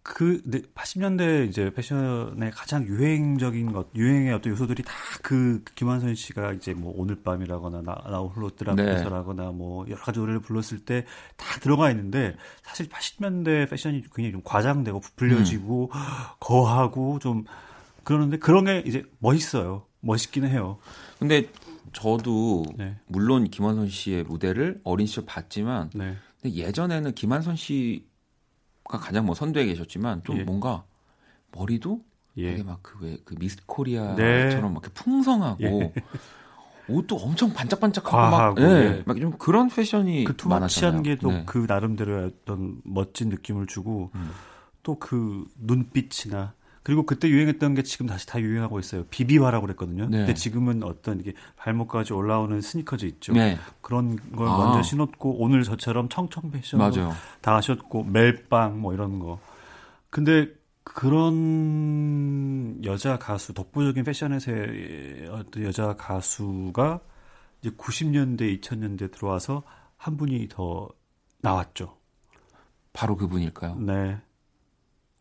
그 0.04 0.42
네, 0.46 0.62
80년대 0.74 1.48
이제 1.48 1.72
패션의 1.72 2.50
가장 2.52 2.86
유행적인 2.88 3.72
것, 3.72 3.88
유행의 3.96 4.34
어떤 4.34 4.52
요소들이 4.54 4.84
다 4.84 4.94
그 5.22 5.64
김한선 5.76 6.16
씨가 6.16 6.54
이제 6.54 6.74
뭐 6.74 6.94
오늘 6.98 7.22
밤이라거나 7.22 7.84
나, 7.84 7.94
나 8.10 8.18
홀로 8.20 8.50
네. 8.50 8.56
뜨라면서라거나 8.56 9.52
뭐 9.52 9.86
여러 9.88 10.02
가지 10.02 10.20
노래를 10.20 10.40
불렀을 10.42 10.80
때 10.80 11.06
다 11.38 11.60
들어가 11.60 11.90
있는데 11.92 12.36
사실 12.64 12.90
80년대 12.90 13.70
패션이 13.70 14.02
굉장히 14.14 14.32
좀 14.32 14.42
과장되고 14.44 15.00
부풀려지고 15.00 15.92
음. 15.94 16.00
거하고 16.40 17.20
좀 17.20 17.46
그러는데 18.04 18.38
그런 18.38 18.66
게 18.66 18.84
이제 18.86 19.04
멋있어요. 19.20 19.86
멋있기는 20.00 20.50
해요. 20.50 20.80
근데 21.20 21.50
저도 21.94 22.66
네. 22.76 22.98
물론 23.08 23.50
김한선 23.50 23.90
씨의 23.90 24.24
무대를 24.24 24.82
어린 24.84 25.06
시절 25.06 25.26
봤지만 25.26 25.92
네. 25.94 26.16
근데 26.42 26.56
예전에는 26.56 27.14
김한선 27.14 27.56
씨 27.56 28.08
가 28.92 29.00
가장 29.00 29.26
뭐 29.26 29.34
선두에 29.34 29.66
계셨지만 29.66 30.24
좀 30.24 30.40
예. 30.40 30.44
뭔가 30.44 30.84
머리도 31.52 32.04
예. 32.38 32.52
되게 32.52 32.64
막 32.64 32.84
그왜그 32.84 33.36
미스 33.40 33.58
코리아처럼 33.66 34.18
네. 34.18 34.60
막 34.60 34.84
풍성하고 34.94 35.64
예. 35.64 35.94
옷도 36.88 37.16
엄청 37.16 37.54
반짝반짝하고 37.54 38.18
과하고, 38.18 38.62
막, 38.62 38.70
예, 38.70 38.76
예. 38.76 39.04
막좀 39.06 39.38
그런 39.38 39.70
패션이 39.70 40.26
그 40.26 40.36
too 40.36 40.54
much한. 40.54 41.04
게또 41.04 41.32
네. 41.32 41.44
그 41.46 41.66
나름대로의 41.68 42.26
어떤 42.26 42.82
멋진 42.84 43.30
느낌을 43.30 43.68
주고 43.68 44.12
음. 44.16 44.32
또그 44.84 45.46
눈빛이나 45.58 46.54
그리고 46.84 47.06
그때 47.06 47.30
유행했던 47.30 47.76
게 47.76 47.84
지금 47.84 48.08
다시 48.08 48.26
다 48.26 48.42
유행하고 48.42 48.80
있어요. 48.80 49.04
비비화라고 49.10 49.68
그랬거든요. 49.68 50.08
네. 50.08 50.18
근데 50.18 50.34
지금은 50.34 50.84
어떤 50.84 51.20
이게 51.20 51.34
발목까지 51.58 52.14
올라오는 52.14 52.60
스니커즈 52.60 53.06
있죠. 53.06 53.34
네, 53.34 53.58
그런 53.82 54.16
걸 54.36 54.48
아. 54.48 54.58
먼저 54.58 54.82
신었고 54.82 55.42
오늘 55.42 55.64
저처럼 55.64 56.10
청청 56.10 56.50
패션. 56.50 56.80
다 57.42 57.56
하셨고 57.56 58.04
멜빵 58.06 58.80
뭐 58.80 58.94
이런 58.94 59.20
거. 59.20 59.40
근데 60.10 60.48
그런 60.84 62.84
여자 62.84 63.20
가수 63.20 63.54
독보적인 63.54 64.04
패션에서의 64.04 65.30
어떤 65.32 65.64
여자 65.64 65.96
가수가 65.96 67.00
이제 67.62 67.70
90년대 67.70 68.60
2000년대 68.60 69.12
들어와서 69.12 69.62
한 69.98 70.18
분이 70.18 70.48
더 70.50 70.90
나왔죠. 71.42 71.96
바로 72.92 73.16
그분일까요? 73.16 73.76
네. 73.76 74.18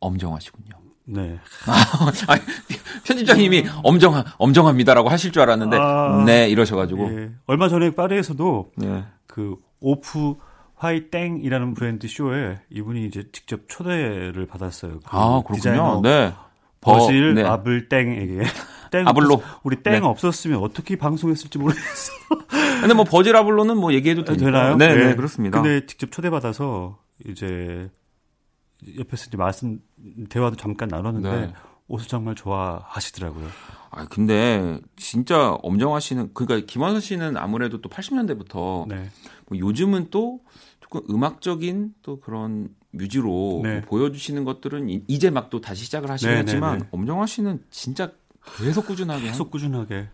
엄정하시군요. 0.01 0.90
네. 1.13 1.39
아니, 2.29 2.41
편집장님이 3.05 3.65
엄정하, 3.83 4.25
엄정합니다라고 4.39 5.09
하실 5.09 5.33
줄 5.33 5.43
알았는데, 5.43 5.77
아, 5.79 6.23
네, 6.25 6.49
이러셔가지고. 6.49 7.21
예. 7.21 7.31
얼마 7.47 7.69
전에 7.69 7.91
파리에서도 7.91 8.73
네. 8.77 9.05
그 9.27 9.57
오프 9.81 10.35
화이 10.77 11.11
땡이라는 11.11 11.75
브랜드 11.75 12.07
쇼에 12.09 12.59
이분이 12.71 13.05
이제 13.07 13.25
직접 13.33 13.61
초대를 13.69 14.47
받았어요. 14.47 15.01
그 15.01 15.07
아, 15.11 15.43
그렇군요. 15.47 16.01
네. 16.03 16.33
버실 16.81 17.35
네. 17.35 17.45
아블 17.45 17.89
땡에게. 17.89 18.41
땡 18.91 19.07
아블로. 19.07 19.35
없- 19.35 19.43
우리 19.63 19.77
땡 19.83 19.93
네. 19.93 20.01
없었으면 20.01 20.61
어떻게 20.63 20.97
방송했을지 20.97 21.59
모르겠어. 21.59 22.13
근데 22.81 22.95
뭐 22.95 23.05
버즈라블로는 23.05 23.77
뭐 23.77 23.93
얘기해도 23.93 24.25
되니까. 24.25 24.45
되나요? 24.47 24.77
네, 24.77 24.95
네, 24.95 25.05
네. 25.09 25.15
그렇습니다. 25.15 25.61
근데 25.61 25.85
직접 25.87 26.11
초대받아서 26.11 26.99
이제 27.29 27.91
옆에서 28.99 29.27
이제 29.29 29.37
말씀 29.37 29.81
대화도 30.29 30.57
잠깐 30.57 30.89
나눴는데 30.89 31.47
네. 31.47 31.53
옷을 31.89 32.09
정말 32.09 32.35
좋아하시더라고요. 32.35 33.47
아, 33.91 34.07
근데 34.07 34.79
진짜 34.97 35.53
엄정화 35.63 35.99
씨는 36.01 36.31
그러니까 36.35 36.67
김원선 36.67 37.01
씨는 37.01 37.37
아무래도 37.37 37.81
또 37.81 37.89
80년대부터 37.89 38.87
네. 38.89 39.09
뭐 39.49 39.59
요즘은 39.59 40.09
또 40.11 40.41
조금 40.81 41.03
음악적인 41.11 41.95
또 42.03 42.21
그런 42.21 42.69
뮤지로 42.93 43.61
네. 43.63 43.81
뭐 43.81 43.83
보여주시는 43.89 44.45
것들은 44.45 44.89
이- 44.89 45.05
이제 45.09 45.31
막 45.31 45.51
또 45.51 45.61
다시 45.61 45.85
시작을 45.85 46.11
하시겠지만 46.11 46.73
네, 46.73 46.79
네, 46.79 46.85
네. 46.85 46.89
엄정화 46.93 47.27
씨는 47.27 47.65
진짜 47.71 48.13
계속 48.59 48.87
꾸준하게 48.87 49.23
한- 49.23 49.31
계속 49.33 49.51
꾸준하게. 49.51 50.09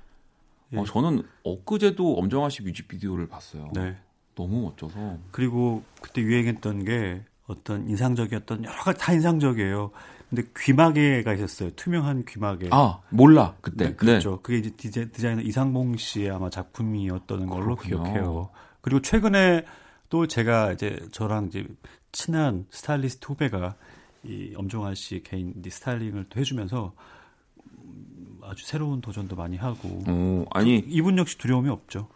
예. 0.73 0.77
어, 0.79 0.85
저는 0.85 1.23
엊그제도 1.45 2.17
엄정화 2.19 2.49
씨 2.51 2.63
뮤직비디오를 2.63 3.29
봤어요. 3.29 3.71
네. 3.75 3.97
너무 4.35 4.63
멋져서. 4.63 5.19
그리고 5.31 5.83
그때 6.03 6.21
유행했던 6.23 6.85
게 6.85 7.23
어떤 7.47 7.89
인상적이었던 7.89 8.65
여러 8.65 8.83
가지 8.83 8.99
다 8.99 9.13
인상적이에요. 9.13 9.91
근데 10.29 10.43
귀마개가 10.57 11.35
있었어요. 11.35 11.71
투명한 11.77 12.25
귀마개. 12.27 12.69
아 12.73 13.01
몰라 13.11 13.55
그때. 13.61 13.91
네, 13.91 13.95
그렇죠. 13.95 14.41
그게 14.43 14.59
이제 14.59 14.71
디제, 14.71 15.11
디자이너 15.11 15.43
이상봉 15.43 15.97
씨의 15.97 16.31
아마 16.31 16.51
작품이었던 16.51 17.47
걸로 17.47 17.77
그렇군요. 17.77 18.03
기억해요. 18.03 18.51
그리고 18.81 19.03
최근에 19.03 19.65
또 20.09 20.27
제가 20.27 20.73
이제 20.73 21.01
저랑 21.13 21.47
이제 21.47 21.67
친한 22.11 22.67
스타일리스트 22.71 23.27
후배가 23.27 23.77
이 24.25 24.53
엄종환 24.57 24.95
씨 24.97 25.23
개인 25.23 25.55
이 25.65 25.71
스타일링을 25.71 26.27
또 26.29 26.41
해주면서 26.41 26.93
음, 27.85 28.39
아주 28.43 28.67
새로운 28.67 29.01
도전도 29.01 29.37
많이 29.37 29.57
하고 29.57 30.03
어, 30.09 30.45
아니 30.51 30.79
이분 30.89 31.19
역시 31.19 31.39
두려움이 31.39 31.69
없죠. 31.69 32.09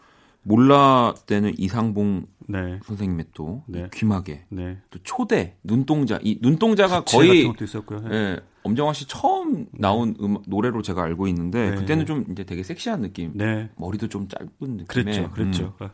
몰라 0.42 1.14
때는 1.26 1.52
이상봉 1.58 2.26
네, 2.48 2.80
선생님의 2.84 3.26
또 3.34 3.62
네. 3.66 3.88
귀마개, 3.92 4.44
네. 4.48 4.78
또 4.90 4.98
초대 5.02 5.56
눈동자. 5.62 6.18
이 6.22 6.38
눈동자가 6.40 7.04
거의 7.04 7.44
같은 7.44 7.52
것도 7.52 7.64
있었고요. 7.64 8.00
네. 8.00 8.16
예, 8.16 8.40
엄정화 8.64 8.92
씨 8.92 9.06
처음 9.06 9.66
나온 9.72 10.16
음, 10.20 10.38
노래로 10.46 10.82
제가 10.82 11.02
알고 11.04 11.28
있는데 11.28 11.70
네. 11.70 11.76
그때는 11.76 12.06
좀 12.06 12.24
이제 12.30 12.44
되게 12.44 12.62
섹시한 12.62 13.02
느낌. 13.02 13.32
네. 13.34 13.70
머리도 13.76 14.08
좀 14.08 14.26
짧은 14.28 14.48
느낌의 14.60 14.86
그랬죠, 14.86 15.30
그랬죠. 15.30 15.74
음, 15.80 15.88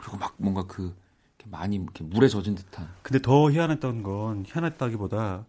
그리고 0.00 0.18
막 0.18 0.34
뭔가 0.36 0.62
그 0.66 0.94
이렇게 1.38 1.50
많이 1.50 1.76
이렇게 1.76 2.04
물에 2.04 2.28
젖은 2.28 2.54
듯한. 2.54 2.88
근데 3.02 3.20
더 3.20 3.50
희한했던 3.50 4.02
건 4.02 4.44
희한했다기보다 4.46 5.46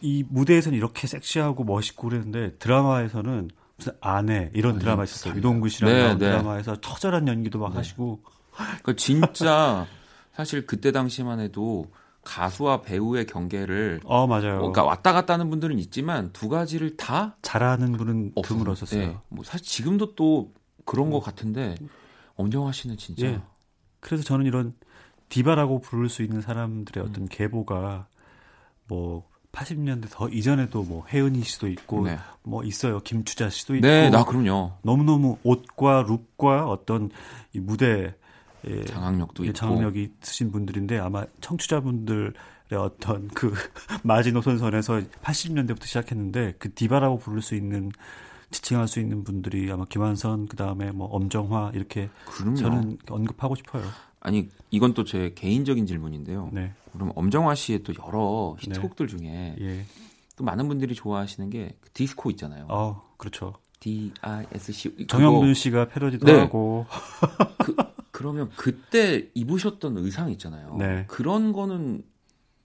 이 0.00 0.24
무대에서는 0.28 0.76
이렇게 0.76 1.06
섹시하고 1.06 1.64
멋있고 1.64 2.08
그랬는데 2.08 2.56
드라마에서는 2.58 3.50
무슨 3.80 3.92
아내 4.00 4.50
이런 4.54 4.78
드라마 4.78 5.04
있었어요. 5.04 5.34
유동구 5.34 5.68
씨랑 5.68 5.92
네, 5.92 6.08
네. 6.12 6.18
드라마에서 6.18 6.80
처절한 6.80 7.26
연기도 7.28 7.58
막 7.58 7.74
하시고 7.74 8.20
그러니까 8.54 8.92
진짜 8.96 9.86
사실 10.34 10.66
그때 10.66 10.92
당시만 10.92 11.40
해도 11.40 11.86
가수와 12.22 12.82
배우의 12.82 13.26
경계를 13.26 14.00
어 14.04 14.26
맞아요. 14.26 14.58
그러니까 14.58 14.84
왔다 14.84 15.12
갔다 15.12 15.34
하는 15.34 15.48
분들은 15.50 15.78
있지만 15.78 16.30
두 16.32 16.48
가지를 16.48 16.96
다 16.96 17.36
잘하는 17.42 17.92
분은. 17.92 18.32
드물었었어요. 18.42 19.00
예, 19.00 19.16
뭐 19.28 19.42
사실 19.44 19.66
지금도 19.66 20.14
또 20.14 20.52
그런 20.84 21.10
것 21.10 21.20
같은데 21.20 21.74
엄정화 22.36 22.72
씨는 22.72 22.98
진짜 22.98 23.26
예. 23.26 23.40
그래서 24.00 24.22
저는 24.22 24.46
이런 24.46 24.74
디바라고 25.30 25.80
부를 25.80 26.08
수 26.08 26.22
있는 26.22 26.40
사람들의 26.42 27.04
어떤 27.04 27.26
계보가 27.26 28.06
뭐 28.86 29.29
80년대 29.52 30.10
더 30.10 30.28
이전에도 30.28 30.82
뭐 30.82 31.04
혜은이 31.12 31.42
씨도 31.42 31.68
있고 31.68 32.04
네. 32.06 32.18
뭐 32.42 32.64
있어요. 32.64 33.00
김추자 33.00 33.50
씨도 33.50 33.76
있고 33.76 33.86
네, 33.86 34.10
나 34.10 34.24
그럼요. 34.24 34.72
너무너무 34.82 35.38
옷과 35.42 36.02
룩과 36.02 36.66
어떤 36.68 37.10
이 37.52 37.60
무대 37.60 38.14
예, 38.66 38.84
장악력도 38.84 39.44
예, 39.44 39.48
있고. 39.48 39.56
장악력이 39.56 40.10
있으신 40.22 40.52
분들인데 40.52 40.98
아마 40.98 41.24
청취자분들의 41.40 42.32
어떤 42.76 43.28
그 43.28 43.52
마지노선선에서 44.04 45.00
80년대부터 45.22 45.84
시작했는데 45.86 46.54
그 46.58 46.72
디바라고 46.72 47.18
부를 47.18 47.42
수 47.42 47.54
있는 47.54 47.90
지칭할 48.50 48.88
수 48.88 49.00
있는 49.00 49.22
분들이 49.24 49.70
아마 49.70 49.84
김한선 49.84 50.48
그다음에 50.48 50.90
뭐 50.90 51.06
엄정화 51.08 51.72
이렇게 51.74 52.10
그럼요. 52.26 52.56
저는 52.56 52.98
언급하고 53.08 53.54
싶어요. 53.54 53.82
아니 54.20 54.48
이건 54.70 54.94
또 54.94 55.04
제 55.04 55.32
개인적인 55.34 55.86
질문인데요. 55.86 56.50
네. 56.52 56.72
그럼 56.92 57.12
엄정화 57.14 57.54
씨의 57.54 57.82
또 57.82 57.92
여러 58.06 58.56
네. 58.58 58.66
히트곡들 58.68 59.08
중에 59.08 59.56
예. 59.60 59.84
또 60.36 60.44
많은 60.44 60.68
분들이 60.68 60.94
좋아하시는 60.94 61.50
게그 61.50 61.90
디스코 61.94 62.30
있잖아요. 62.30 62.66
어, 62.68 63.02
그렇죠. 63.16 63.54
D 63.80 64.12
I 64.20 64.44
S 64.52 64.72
C 64.72 65.06
정영돈 65.06 65.54
씨가 65.54 65.88
패러디도 65.88 66.26
네. 66.26 66.38
하고 66.38 66.86
그, 67.64 67.74
그러면 68.10 68.50
그때 68.56 69.28
입으셨던 69.34 69.96
의상 69.96 70.30
있잖아요. 70.32 70.76
네. 70.78 71.04
그런 71.08 71.52
거는 71.52 72.02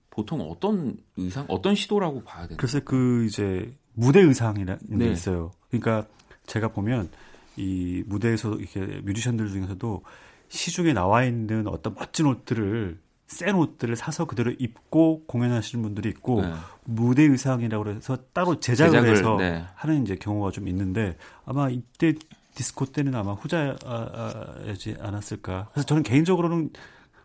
보통 0.09 0.41
어떤 0.41 0.97
의상, 1.17 1.45
어떤 1.47 1.75
시도라고 1.75 2.23
봐야 2.23 2.43
되나요? 2.43 2.57
글쎄 2.57 2.81
그 2.83 3.25
이제 3.25 3.73
무대 3.93 4.19
의상이라는 4.21 4.79
게 4.89 4.95
네. 4.97 5.11
있어요. 5.11 5.51
그러니까 5.69 6.05
제가 6.47 6.69
보면 6.69 7.09
이 7.57 8.03
무대에서 8.05 8.55
이렇게 8.55 8.81
뮤지션들 9.01 9.47
중에서도 9.49 10.03
시중에 10.49 10.93
나와 10.93 11.23
있는 11.23 11.67
어떤 11.67 11.95
멋진 11.95 12.25
옷들을 12.25 12.99
센 13.27 13.55
옷들을 13.55 13.95
사서 13.95 14.25
그대로 14.25 14.51
입고 14.51 15.23
공연하시는 15.25 15.81
분들이 15.84 16.10
있고 16.10 16.41
네. 16.41 16.53
무대 16.84 17.23
의상이라고 17.23 17.89
해서 17.89 18.17
따로 18.34 18.60
제작을, 18.60 18.91
제작을, 18.91 19.12
해서 19.12 19.36
네. 19.38 19.63
하는 19.75 20.03
이제 20.03 20.15
경우가 20.15 20.51
좀 20.51 20.67
있는데 20.67 21.17
아마 21.45 21.69
이때 21.69 22.13
디스코 22.53 22.86
때는 22.86 23.15
아마 23.15 23.34
후자지 23.34 24.95
않았을까. 24.99 25.69
그래서 25.73 25.86
저는 25.86 26.03
개인적으로는 26.03 26.69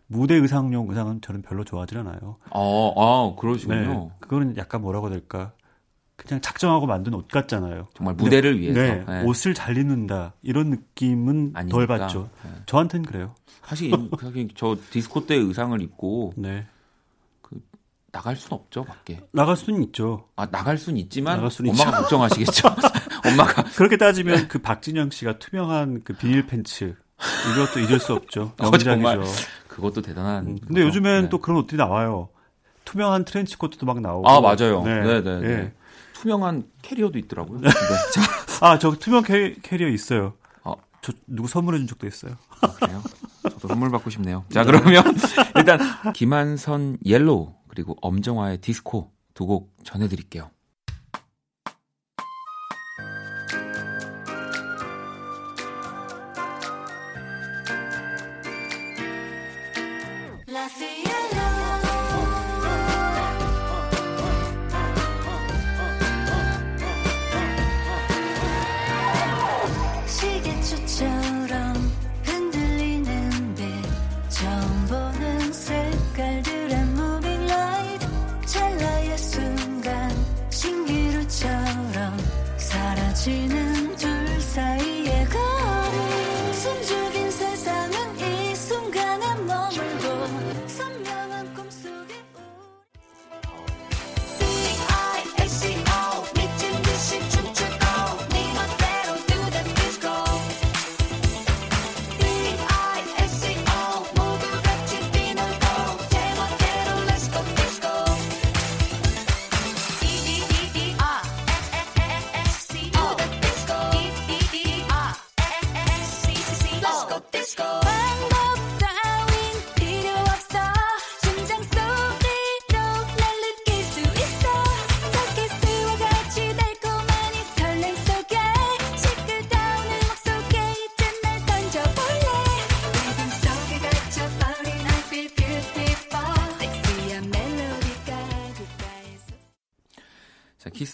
무대 0.07 0.35
의상용 0.35 0.89
의상은 0.89 1.21
저는 1.21 1.41
별로 1.41 1.63
좋아하지 1.63 1.97
않아요. 1.99 2.35
어, 2.49 2.93
아, 2.97 3.39
그러시군요. 3.39 3.77
네, 3.79 4.11
그거는 4.19 4.57
약간 4.57 4.81
뭐라고 4.81 5.09
될까. 5.09 5.53
그냥 6.27 6.41
작정하고 6.41 6.85
만든 6.85 7.13
옷 7.13 7.27
같잖아요. 7.27 7.87
정말 7.95 8.15
무대를 8.15 8.59
위해서. 8.59 8.79
네, 8.79 9.03
네. 9.07 9.23
옷을 9.23 9.53
잘 9.53 9.77
입는다 9.77 10.33
이런 10.43 10.69
느낌은 10.69 11.51
아니니까. 11.55 11.77
덜 11.77 11.87
받죠. 11.87 12.29
네. 12.43 12.51
저한테는 12.67 13.05
그래요. 13.05 13.33
사실, 13.63 13.91
사실 14.19 14.49
저 14.55 14.77
디스코 14.91 15.25
때 15.25 15.35
의상을 15.35 15.79
입고 15.81 16.33
네, 16.35 16.65
나갈 18.11 18.35
순 18.35 18.53
없죠, 18.53 18.83
밖에. 18.83 19.21
나갈 19.31 19.55
수는 19.55 19.81
있죠. 19.83 20.27
아, 20.35 20.45
나갈 20.45 20.77
순 20.77 20.97
있지만 20.97 21.37
나갈 21.37 21.49
수는 21.49 21.71
엄마가 21.71 22.01
걱정하시겠죠. 22.01 22.67
엄마가 23.25 23.63
그렇게 23.75 23.97
따지면 23.97 24.47
그 24.47 24.59
박진영 24.59 25.09
씨가 25.11 25.39
투명한 25.39 26.01
그 26.03 26.13
비닐 26.13 26.45
팬츠 26.45 26.95
이것도 27.53 27.79
잊을 27.79 27.99
수 27.99 28.13
없죠. 28.13 28.53
어, 28.59 28.77
정말. 28.77 29.17
명작이죠. 29.17 29.47
그것도 29.67 30.01
대단한. 30.01 30.47
음, 30.47 30.57
근데 30.59 30.83
거죠. 30.83 30.87
요즘엔 30.87 31.23
네. 31.23 31.29
또 31.29 31.37
그런 31.39 31.59
옷들이 31.59 31.77
나와요. 31.77 32.29
투명한 32.83 33.25
트렌치 33.25 33.57
코트도 33.57 33.85
막 33.85 34.01
나오고. 34.01 34.27
아, 34.27 34.41
맞아요. 34.41 34.83
네, 34.83 35.21
네, 35.21 35.39
네. 35.39 35.73
예. 36.21 36.23
투명한 36.23 36.63
캐리어도 36.81 37.17
있더라고요. 37.19 37.59
네. 37.61 37.69
자, 38.13 38.21
아, 38.65 38.79
저 38.79 38.91
투명 38.93 39.23
캐, 39.23 39.55
캐리어 39.61 39.87
있어요. 39.89 40.33
어. 40.63 40.73
저 41.01 41.13
누구 41.27 41.47
선물해 41.47 41.77
준 41.79 41.87
적도 41.87 42.07
있어요. 42.07 42.35
아, 42.61 42.67
그래요? 42.73 43.01
저도 43.43 43.67
선물 43.67 43.89
받고 43.89 44.09
싶네요. 44.11 44.45
자, 44.51 44.63
그러면 44.63 45.03
일단 45.55 45.79
김완선 46.13 46.97
Yellow 47.05 47.53
그리고 47.67 47.95
엄정화의 48.01 48.59
디스코 48.59 49.11
두 49.33 49.45
곡 49.47 49.73
전해드릴게요. 49.83 50.51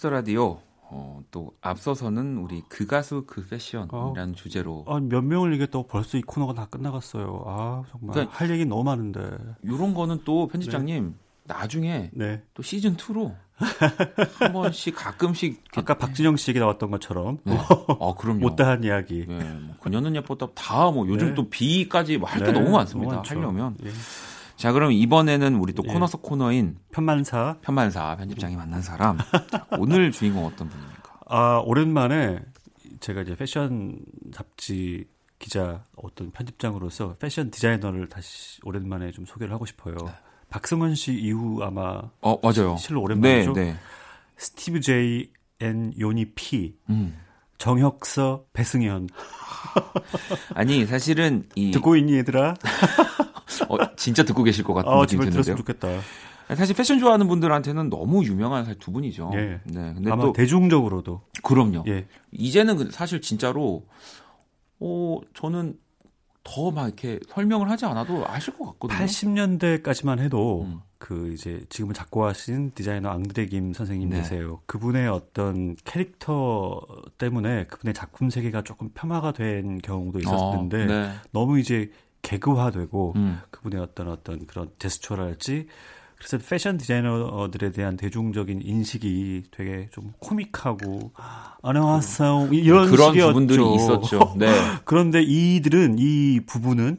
Kiss 0.08 0.09
the 0.09 0.10
Radio 0.10 0.60
어, 0.90 1.22
또 1.30 1.52
앞서서는 1.60 2.38
우리 2.38 2.62
그 2.68 2.86
가수 2.86 3.24
그 3.26 3.46
패션이라는 3.46 4.34
주제로 4.34 4.84
아, 4.88 4.98
몇 5.00 5.22
명을 5.22 5.52
얘기했다고 5.52 5.86
벌써 5.86 6.16
이 6.16 6.22
코너가 6.22 6.54
다 6.54 6.66
끝나갔어요. 6.70 7.44
아 7.46 7.82
정말 7.90 8.14
그러니까- 8.14 8.34
할 8.36 8.50
얘기 8.50 8.64
너무 8.64 8.84
많은데. 8.84 9.20
이런 9.62 9.92
거는 9.94 10.20
또 10.24 10.48
편집장님 10.48 11.14
나중에 11.44 12.10
네. 12.14 12.42
또 12.54 12.62
시즌 12.62 12.96
2로 12.96 13.34
한 14.38 14.52
번씩 14.52 14.94
가끔씩 14.96 15.62
아까 15.76 15.94
박진영 15.94 16.36
씨 16.36 16.50
얘기 16.52 16.60
나왔던 16.60 16.90
것처럼 16.90 17.38
네. 17.44 17.56
아 17.56 18.14
그럼요. 18.16 18.40
못다한 18.40 18.82
이야기. 18.84 19.26
예, 19.28 19.34
뭐 19.34 19.74
그녀는 19.80 20.14
예뻤다 20.16 20.48
다뭐 20.54 21.06
요즘 21.08 21.28
네. 21.28 21.34
또 21.34 21.48
비까지 21.50 22.18
뭐할게 22.18 22.46
네, 22.46 22.52
너무 22.52 22.70
많습니다. 22.70 23.16
많죠. 23.16 23.34
하려면 23.36 23.76
예. 23.84 23.90
자 24.58 24.72
그럼 24.72 24.90
이번에는 24.90 25.54
우리 25.54 25.72
또 25.72 25.84
예. 25.86 25.92
코너 25.92 26.08
속 26.08 26.20
코너인 26.20 26.76
편만사. 26.90 27.58
편만사 27.62 28.16
편집장이 28.16 28.56
만난 28.56 28.82
사람 28.82 29.16
자, 29.50 29.66
오늘 29.78 30.10
주인공 30.10 30.44
어떤 30.46 30.68
분입니까? 30.68 31.20
아 31.26 31.62
오랜만에 31.64 32.40
제가 32.98 33.22
이제 33.22 33.36
패션 33.36 33.96
잡지 34.32 35.06
기자 35.38 35.84
어떤 35.94 36.32
편집장으로서 36.32 37.14
패션 37.20 37.52
디자이너를 37.52 38.08
다시 38.08 38.58
오랜만에 38.64 39.12
좀 39.12 39.24
소개를 39.24 39.54
하고 39.54 39.64
싶어요. 39.64 39.94
네. 39.94 40.10
박승건 40.50 40.96
씨 40.96 41.12
이후 41.14 41.60
아마 41.62 42.02
어 42.20 42.38
맞아요. 42.42 42.76
실로 42.78 43.02
오랜만이죠. 43.02 43.52
네, 43.52 43.64
네. 43.72 43.76
Steve 44.36 44.80
J 44.80 45.30
and 45.60 45.92
Yoni 45.98 46.32
P, 46.34 46.74
음. 46.90 47.16
정혁서, 47.58 48.44
배승연 48.52 49.08
아니 50.54 50.86
사실은 50.86 51.48
이 51.54 51.70
듣고 51.70 51.96
있니 51.96 52.16
얘들아? 52.18 52.54
어, 53.68 53.96
진짜 53.96 54.22
듣고 54.24 54.42
계실 54.42 54.64
것 54.64 54.74
같은 54.74 54.90
아 54.90 55.00
느낌이 55.02 55.24
드는데요. 55.30 55.56
좋겠다. 55.56 55.88
사실 56.56 56.74
패션 56.74 56.98
좋아하는 56.98 57.28
분들한테는 57.28 57.90
너무 57.90 58.24
유명한 58.24 58.64
사실 58.64 58.78
두 58.78 58.90
분이죠. 58.90 59.30
예. 59.34 59.60
네, 59.64 59.92
근데 59.94 60.10
아마 60.10 60.22
또 60.24 60.32
대중적으로도 60.32 61.20
그럼요. 61.42 61.84
예 61.88 62.06
이제는 62.32 62.76
그- 62.76 62.90
사실 62.90 63.20
진짜로 63.20 63.84
어 64.80 65.20
저는 65.34 65.78
더 66.44 66.70
막 66.70 66.86
이렇게 66.86 67.20
설명을 67.28 67.68
하지 67.70 67.84
않아도 67.84 68.24
아실 68.26 68.56
것 68.56 68.64
같거든요. 68.72 68.98
80년대까지만 68.98 70.18
해도 70.20 70.62
음. 70.62 70.80
그 70.96 71.30
이제 71.34 71.62
지금은 71.68 71.92
작고하신 71.94 72.72
디자이너 72.74 73.10
앙드레 73.10 73.46
김 73.46 73.74
선생님 73.74 74.08
네. 74.08 74.16
계세요. 74.16 74.60
그분의 74.64 75.08
어떤 75.08 75.76
캐릭터 75.84 76.80
때문에 77.18 77.66
그분의 77.66 77.92
작품 77.92 78.30
세계가 78.30 78.62
조금 78.62 78.88
폄하가 78.94 79.32
된 79.32 79.78
경우도 79.78 80.20
있었는데 80.20 80.82
어, 80.82 80.86
네. 80.86 81.10
너무 81.32 81.58
이제 81.58 81.90
개그화되고 82.22 83.12
음. 83.16 83.40
그분의 83.50 83.80
어떤 83.80 84.08
어떤 84.08 84.46
그런 84.46 84.70
제스처랄지 84.78 85.66
그래서 86.16 86.38
패션 86.38 86.78
디자이너들에 86.78 87.70
대한 87.70 87.96
대중적인 87.96 88.60
인식이 88.62 89.44
되게 89.52 89.88
좀 89.92 90.12
코믹하고 90.18 91.12
안녕하세요 91.62 92.48
이런 92.52 92.90
그런 92.90 93.08
식이었죠. 93.12 93.28
부분들이 93.28 93.74
있었죠. 93.76 94.34
네. 94.36 94.48
그런데 94.84 95.22
이들은 95.22 95.96
이 95.98 96.40
부분은 96.46 96.98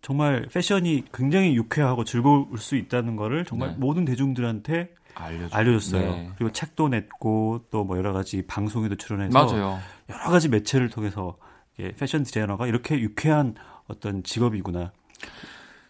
정말 0.00 0.46
패션이 0.52 1.04
굉장히 1.12 1.54
유쾌하고 1.56 2.04
즐거울 2.04 2.46
수 2.58 2.76
있다는 2.76 3.16
거를 3.16 3.44
정말 3.44 3.70
네. 3.70 3.76
모든 3.78 4.04
대중들한테 4.04 4.94
알려줘. 5.14 5.54
알려줬어요. 5.56 6.10
네. 6.10 6.30
그리고 6.38 6.52
책도 6.52 6.88
냈고 6.88 7.64
또 7.70 7.84
뭐 7.84 7.98
여러 7.98 8.12
가지 8.12 8.42
방송에도 8.46 8.94
출연해서 8.96 9.32
맞아요. 9.32 9.78
여러 10.08 10.30
가지 10.30 10.48
매체를 10.48 10.88
통해서 10.88 11.36
예, 11.78 11.92
패션 11.92 12.22
디자이너가 12.22 12.66
이렇게 12.68 12.98
유쾌한 13.00 13.54
어떤 13.88 14.22
직업이구나. 14.22 14.92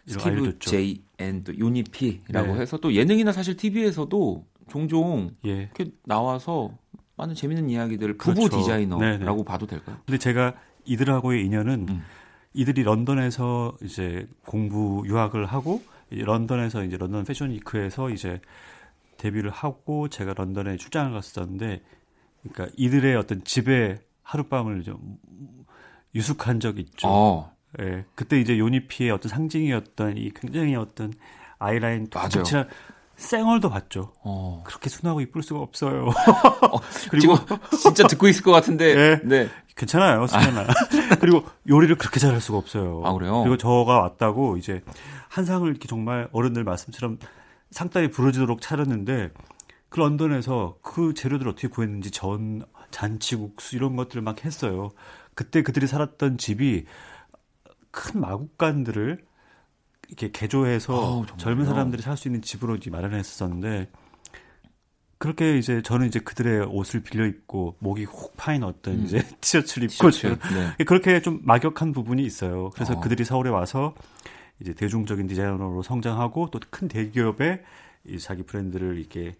Steve 0.07 0.29
알려줬죠. 0.29 0.69
J 0.69 1.01
and 1.17 1.37
또 1.37 1.57
Yoni 1.59 2.01
P라고 2.01 2.53
네. 2.53 2.61
해서 2.61 2.77
또 2.77 2.93
예능이나 2.93 3.31
사실 3.31 3.57
TV에서도 3.57 4.45
종종 4.69 5.31
예. 5.45 5.69
이렇게 5.73 5.91
나와서 6.05 6.71
많은 7.17 7.35
재밌는 7.35 7.69
이야기들 7.69 8.17
부부 8.17 8.41
그렇죠. 8.41 8.57
디자이너라고 8.57 9.19
네네. 9.19 9.43
봐도 9.43 9.65
될까요? 9.65 9.97
근데 10.05 10.17
제가 10.17 10.55
이들하고의 10.85 11.45
인연은 11.45 11.87
음. 11.89 12.03
이들이 12.53 12.83
런던에서 12.83 13.77
이제 13.83 14.27
공부 14.45 15.03
유학을 15.05 15.45
하고 15.45 15.81
이 16.11 16.21
런던에서 16.21 16.83
이제 16.85 16.97
런던 16.97 17.25
Fashion 17.25 17.51
Week에서 17.51 18.09
이제 18.11 18.39
데뷔를 19.17 19.49
하고 19.49 20.07
제가 20.07 20.33
런던에 20.33 20.77
출장을 20.77 21.11
갔었는데 21.11 21.81
그러니까 22.43 22.73
이들의 22.77 23.15
어떤 23.15 23.43
집에 23.43 23.99
하룻밤을 24.23 24.83
좀 24.83 25.17
유숙한 26.15 26.59
적이 26.59 26.81
있죠. 26.81 27.07
어, 27.07 27.51
예. 27.81 28.05
그때 28.15 28.39
이제 28.39 28.57
요니피의 28.57 29.11
어떤 29.11 29.29
상징이었던 29.29 30.17
이 30.17 30.31
굉장히 30.33 30.75
어떤 30.75 31.13
아이라인. 31.59 32.07
톡톡치한 32.07 32.67
쌩얼도 33.17 33.69
봤죠. 33.69 34.13
어. 34.23 34.63
그렇게 34.65 34.89
순하고 34.89 35.21
이쁠 35.21 35.41
수가 35.41 35.59
없어요. 35.59 36.09
지금 37.19 37.35
진짜 37.81 38.07
듣고 38.07 38.27
있을 38.27 38.43
것 38.43 38.51
같은데. 38.51 38.93
네. 38.93 39.21
네. 39.23 39.49
괜찮아요, 39.75 40.25
수연아. 40.27 40.67
그리고 41.19 41.43
요리를 41.67 41.97
그렇게 41.97 42.19
잘할 42.19 42.41
수가 42.41 42.57
없어요. 42.57 43.01
아, 43.05 43.13
그래요? 43.13 43.41
그리고 43.41 43.57
저가 43.57 43.99
왔다고 43.99 44.57
이제 44.57 44.81
한 45.29 45.45
상을 45.45 45.67
이렇게 45.69 45.87
정말 45.87 46.27
어른들 46.31 46.63
말씀처럼 46.63 47.19
상다리 47.69 48.09
부러지도록 48.09 48.61
차렸는데 48.61 49.29
그 49.89 49.99
런던에서 49.99 50.77
그 50.81 51.13
재료들 51.13 51.47
어떻게 51.47 51.67
구했는지 51.67 52.11
전, 52.11 52.63
잔치국수 52.91 53.75
이런 53.75 53.95
것들을 53.95 54.21
막 54.21 54.43
했어요. 54.45 54.89
그때 55.33 55.61
그들이 55.61 55.85
살았던 55.87 56.37
집이 56.37 56.85
큰 57.97 58.21
마국간들을 58.21 59.25
이렇게 60.07 60.31
개조해서 60.31 61.25
정말요? 61.25 61.37
젊은 61.37 61.65
사람들이 61.65 62.01
살 62.01 62.15
수 62.15 62.27
있는 62.27 62.41
집으로 62.41 62.75
이제 62.75 62.89
마련했었는데 62.89 63.89
그렇게 65.17 65.57
이제 65.57 65.81
저는 65.81 66.07
이제 66.07 66.19
그들의 66.19 66.67
옷을 66.67 67.01
빌려 67.01 67.25
입고 67.25 67.75
목이 67.79 68.03
혹 68.05 68.37
파인 68.37 68.63
어떤 68.63 68.93
음. 68.95 69.05
이제 69.05 69.17
티셔츠를 69.41 69.89
입고 69.91 70.11
티셔츠. 70.11 70.37
네. 70.77 70.85
그렇게 70.85 71.21
좀 71.21 71.39
막역한 71.43 71.91
부분이 71.91 72.23
있어요. 72.23 72.69
그래서 72.75 72.93
어. 72.93 72.99
그들이 72.99 73.25
서울에 73.25 73.49
와서 73.49 73.95
이제 74.61 74.73
대중적인 74.73 75.25
디자이너로 75.27 75.81
성장하고 75.81 76.49
또 76.51 76.59
큰 76.69 76.87
대기업에 76.87 77.63
이 78.05 78.19
자기 78.19 78.43
브랜드를 78.43 78.97
이렇게 78.99 79.35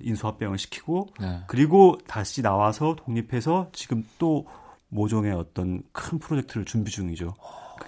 인수합병을 0.00 0.56
시키고 0.58 1.08
네. 1.20 1.40
그리고 1.46 1.98
다시 2.06 2.40
나와서 2.42 2.96
독립해서 2.96 3.68
지금 3.72 4.04
또 4.18 4.46
모종의 4.88 5.32
어떤 5.32 5.82
큰 5.92 6.18
프로젝트를 6.18 6.64
준비 6.64 6.90
중이죠. 6.90 7.34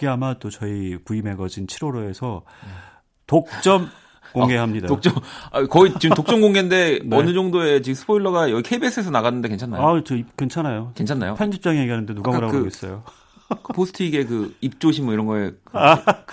그게 0.01 0.09
아마 0.09 0.32
또 0.38 0.48
저희 0.48 0.96
V 1.05 1.20
매거진 1.20 1.66
7월호에서 1.66 2.40
독점 3.26 3.90
공개합니다. 4.32 4.86
네. 4.86 4.88
독점 4.88 5.12
아, 5.53 5.66
거의 5.66 5.92
지금 6.01 6.16
독점 6.16 6.40
공개인데 6.40 7.01
네. 7.05 7.16
어느 7.16 7.34
정도의 7.34 7.82
지금 7.82 7.94
스포일러가 7.94 8.51
여기 8.51 8.62
KBS에서 8.62 9.11
나갔는데 9.11 9.48
괜찮나요? 9.51 9.86
아, 9.86 10.03
저 10.03 10.16
입- 10.16 10.34
괜찮아요. 10.38 10.92
괜찮나요? 10.94 11.34
편집장이 11.34 11.78
얘기하는데 11.80 12.14
누가 12.14 12.30
뭐라고 12.30 12.51
그- 12.51 12.53
그러고 12.61 12.68
있어요. 12.68 13.03
그 13.62 13.72
포스트잇의 13.74 14.26
그 14.26 14.55
입조심 14.62 15.05
뭐 15.05 15.12
이런 15.12 15.26
거에 15.26 15.51
그, 15.64 15.72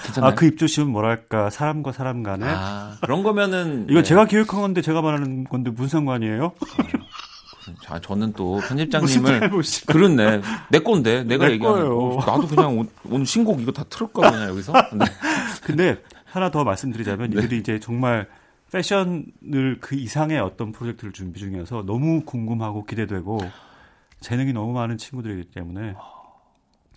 괜찮나요? 0.05 0.31
아, 0.31 0.35
그 0.35 0.45
입조심은 0.45 0.89
뭐랄까 0.89 1.49
사람과 1.49 1.91
사람 1.91 2.23
간에 2.23 2.45
아, 2.47 2.95
그런 3.01 3.21
거면은 3.21 3.87
이거 3.89 3.99
네. 3.99 4.03
제가 4.03 4.27
기획한 4.27 4.61
건데 4.61 4.81
제가 4.81 5.01
말하는 5.01 5.43
건데 5.43 5.71
무슨 5.71 5.89
상관이에요? 5.89 6.53
자, 7.81 7.99
저는 7.99 8.33
또 8.33 8.59
편집장님을? 8.67 9.49
그렇네. 9.87 10.41
내 10.71 10.79
건데 10.79 11.23
내가 11.23 11.47
내 11.47 11.53
얘기하는. 11.53 11.89
거. 11.89 12.23
나도 12.25 12.47
그냥 12.47 12.79
오- 12.79 12.85
오늘 13.09 13.25
신곡 13.25 13.61
이거 13.61 13.71
다 13.71 13.83
틀을까 13.89 14.31
그냥 14.31 14.49
여기서. 14.49 14.73
네. 14.93 15.05
근데 15.63 16.01
하나 16.25 16.51
더 16.51 16.63
말씀드리자면 16.63 17.31
이들이 17.33 17.59
이제 17.59 17.79
정말 17.79 18.27
패션을 18.71 19.77
그 19.79 19.95
이상의 19.95 20.39
어떤 20.39 20.71
프로젝트를 20.71 21.13
준비 21.13 21.39
중이어서 21.39 21.83
너무 21.85 22.23
궁금하고 22.25 22.85
기대되고 22.85 23.39
재능이 24.19 24.53
너무 24.53 24.73
많은 24.73 24.97
친구들이기 24.97 25.51
때문에 25.51 25.95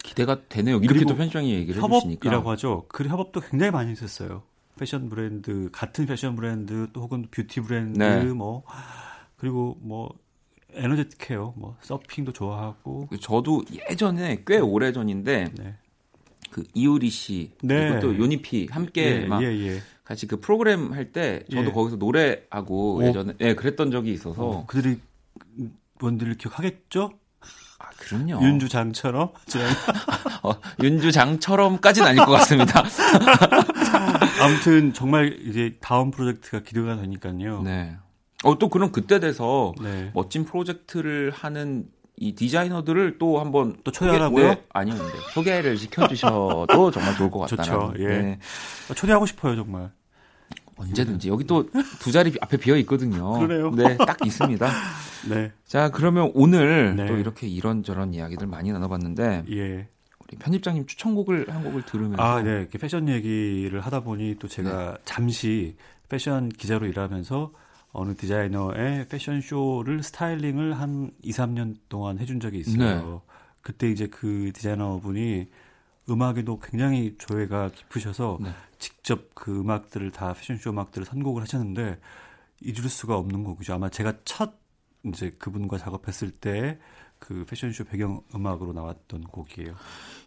기대가 0.02 0.38
되네요. 0.48 0.78
이렇게 0.78 1.04
또 1.04 1.14
편집장이 1.14 1.52
얘기를 1.52 1.82
해주시니까. 1.82 2.28
협업이라고 2.28 2.50
하죠. 2.52 2.84
그 2.88 3.04
협업도 3.04 3.40
굉장히 3.40 3.70
많이 3.70 3.90
했었어요. 3.90 4.42
패션 4.78 5.10
브랜드 5.10 5.68
같은 5.72 6.06
패션 6.06 6.34
브랜드 6.36 6.88
또 6.92 7.02
혹은 7.02 7.26
뷰티 7.30 7.60
브랜드 7.60 7.98
네. 7.98 8.24
뭐 8.24 8.62
그리고 9.36 9.76
뭐 9.82 10.10
에너제틱 10.74 11.30
헤어 11.30 11.52
뭐 11.56 11.76
서핑도 11.82 12.32
좋아하고 12.32 13.08
저도 13.20 13.64
예전에 13.90 14.42
꽤 14.46 14.58
오래 14.58 14.92
전인데 14.92 15.52
네. 15.56 15.74
그 16.50 16.64
이효리 16.74 17.10
씨 17.10 17.52
네. 17.62 17.88
그리고 17.90 18.00
또 18.00 18.18
Yoni 18.18 18.58
P 18.58 18.68
함께 18.70 19.22
예, 19.22 19.26
막 19.26 19.42
예, 19.42 19.46
예. 19.48 19.80
같이 20.04 20.26
그 20.26 20.40
프로그램 20.40 20.92
할 20.92 21.12
때 21.12 21.44
저도 21.50 21.68
예. 21.68 21.72
거기서 21.72 21.96
노래하고 21.96 22.96
오. 22.96 23.04
예전에 23.04 23.34
예 23.40 23.54
그랬던 23.54 23.90
적이 23.90 24.12
있어서 24.12 24.42
어, 24.42 24.66
그들이 24.66 24.98
원들을 26.00 26.34
기억하겠죠? 26.36 27.12
아 27.78 27.84
그럼요. 27.98 28.42
윤주장처럼 28.44 29.32
어, 30.42 30.52
윤주장처럼까지는 30.82 32.08
아닐 32.08 32.24
것 32.24 32.32
같습니다. 32.32 32.82
아무튼 34.42 34.92
정말 34.92 35.38
이제 35.46 35.76
다음 35.80 36.10
프로젝트가 36.10 36.60
기대가 36.62 36.96
되니까요. 36.96 37.62
네. 37.62 37.96
어 38.44 38.54
또 38.58 38.68
그럼 38.68 38.90
그때 38.92 39.20
돼서 39.20 39.74
네. 39.82 40.10
멋진 40.14 40.44
프로젝트를 40.44 41.30
하는 41.30 41.86
이 42.16 42.34
디자이너들을 42.34 43.18
또 43.18 43.40
한번 43.40 43.76
또 43.84 43.90
초대하라고요? 43.92 44.48
소개- 44.48 44.54
네, 44.60 44.66
아니요, 44.72 44.94
근데 44.96 45.12
소개를 45.32 45.76
시켜주셔도 45.78 46.90
정말 46.92 47.14
좋을 47.16 47.30
것. 47.30 47.40
같다는. 47.50 47.94
예. 48.00 48.06
네. 48.06 48.38
초대하고 48.94 49.26
싶어요 49.26 49.56
정말. 49.56 49.90
언제든지 50.76 51.28
여기 51.28 51.44
또 51.44 51.66
두 52.00 52.10
자리 52.10 52.32
앞에 52.40 52.56
비어 52.56 52.76
있거든요. 52.78 53.38
그래요? 53.38 53.70
네, 53.70 53.96
딱 53.98 54.16
있습니다. 54.24 54.66
네. 55.28 55.52
자, 55.66 55.90
그러면 55.90 56.30
오늘 56.34 56.96
네. 56.96 57.06
또 57.06 57.16
이렇게 57.18 57.46
이런저런 57.46 58.14
이야기들 58.14 58.46
많이 58.46 58.72
나눠봤는데 58.72 59.44
예. 59.50 59.88
우리 60.26 60.36
편집장님 60.38 60.86
추천곡을 60.86 61.46
한 61.50 61.62
곡을 61.64 61.82
들으면서 61.82 62.22
아, 62.22 62.40
네. 62.42 62.50
이렇게 62.60 62.78
패션 62.78 63.08
얘기를 63.08 63.80
하다 63.80 64.00
보니 64.00 64.36
또 64.38 64.48
네. 64.48 64.54
제가 64.56 64.96
잠시 65.04 65.76
패션 66.08 66.48
기자로 66.48 66.86
일하면서 66.86 67.52
어느 67.92 68.14
디자이너의 68.14 69.08
패션 69.08 69.40
쇼를 69.40 70.02
스타일링을 70.02 70.78
한 70.78 71.10
2, 71.22 71.32
3년 71.32 71.76
동안 71.88 72.18
해준 72.18 72.40
적이 72.40 72.60
있어요. 72.60 73.22
네. 73.26 73.34
그때 73.62 73.90
이제 73.90 74.06
그 74.06 74.52
디자이너분이 74.54 75.48
음악에도 76.08 76.58
굉장히 76.60 77.16
조예가 77.18 77.70
깊으셔서 77.70 78.38
네. 78.40 78.50
직접 78.78 79.34
그 79.34 79.60
음악들을 79.60 80.10
다 80.12 80.32
패션쇼 80.32 80.70
음악들을 80.70 81.06
선곡을 81.06 81.42
하셨는데 81.42 81.98
잊을 82.62 82.88
수가 82.88 83.16
없는 83.16 83.44
곡이죠. 83.44 83.74
아마 83.74 83.88
제가 83.88 84.14
첫 84.24 84.54
이제 85.04 85.30
그분과 85.38 85.78
작업했을 85.78 86.30
때 86.30 86.78
그 87.20 87.44
패션쇼 87.44 87.84
배경 87.84 88.22
음악으로 88.34 88.72
나왔던 88.72 89.24
곡이에요. 89.24 89.74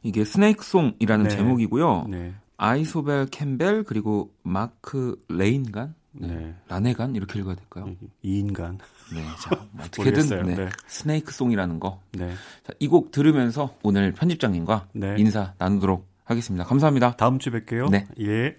이게 0.04 0.24
Snake 0.24 0.56
Song이라는 0.56 1.28
네. 1.28 1.30
제목이고요. 1.30 2.06
네. 2.08 2.34
Isobel 2.56 3.26
Campbell 3.26 3.84
그리고 3.84 4.34
Mark 4.44 5.22
Lanegan, 5.28 5.96
네. 6.14 6.28
네. 6.28 6.56
라네간 6.68 7.16
이렇게 7.16 7.40
읽어야 7.40 7.56
될까요? 7.56 7.96
Lanegan. 8.22 8.78
네, 9.14 9.24
자 9.42 9.51
뭐 9.51 9.68
어떻게든. 9.84 10.46
네. 10.46 10.56
네. 10.56 10.70
Snake 10.88 11.32
Song이라는 11.34 11.80
거. 11.80 12.00
네. 12.14 12.34
이 12.80 12.88
곡 12.88 13.12
들으면서 13.12 13.76
오늘 13.84 14.12
편집장님과 14.14 14.88
네. 14.94 15.16
인사 15.18 15.54
나누도록 15.58 16.08
하겠습니다. 16.24 16.64
감사합니다. 16.66 17.16
다음 17.18 17.40
주에 17.40 17.52
뵐게요. 17.54 17.90
네. 17.90 18.08
예. 18.22 18.56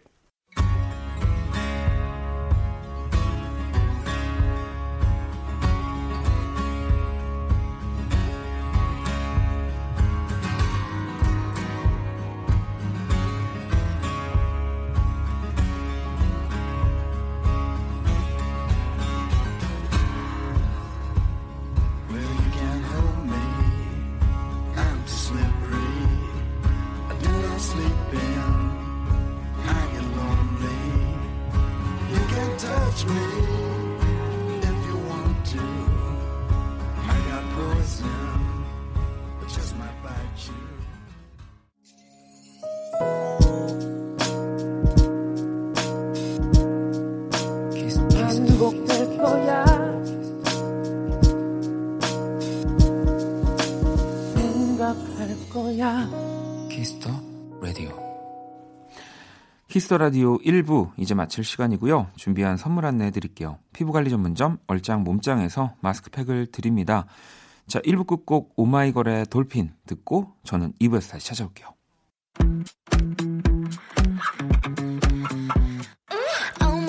Kiss 59.85 59.93
the 59.93 59.99
Radio 59.99 60.39
1부 60.39 60.93
이제 60.97 61.15
마칠 61.15 61.45
시간이고요. 61.45 62.13
준비한 62.17 62.57
선물 62.57 62.87
안내해 62.87 63.11
드릴게요. 63.11 63.59
피부관리 63.75 64.09
전문점 64.09 64.57
얼짱 64.67 65.05
몸짱에서 65.05 65.75
마스크팩을 65.81 66.47
드립니다. 66.47 67.05
자, 67.67 67.81
1부 67.81 68.07
끝곡 68.07 68.55
오마이걸의 68.57 69.27
Dolphin 69.27 69.75
듣고 69.87 70.33
저는 70.43 70.73
2부에서 70.81 71.11
다시 71.11 71.27
찾아올게요. 71.27 71.69
Oh 76.63 76.81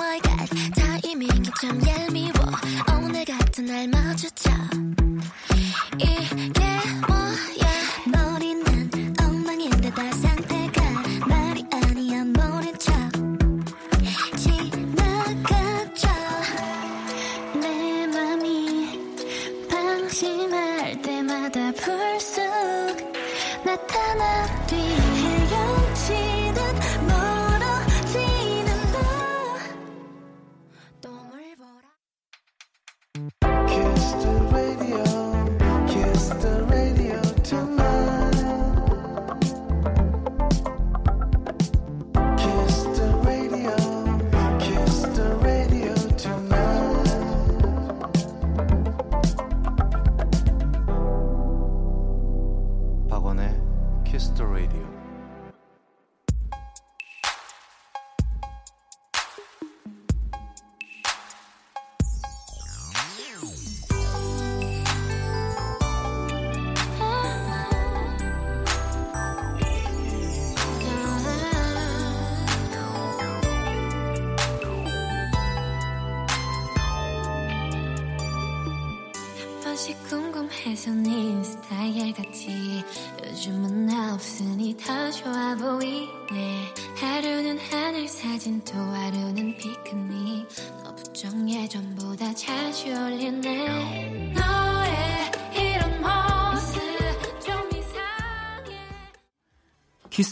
나타나 23.76 24.48
뒤 24.68 25.05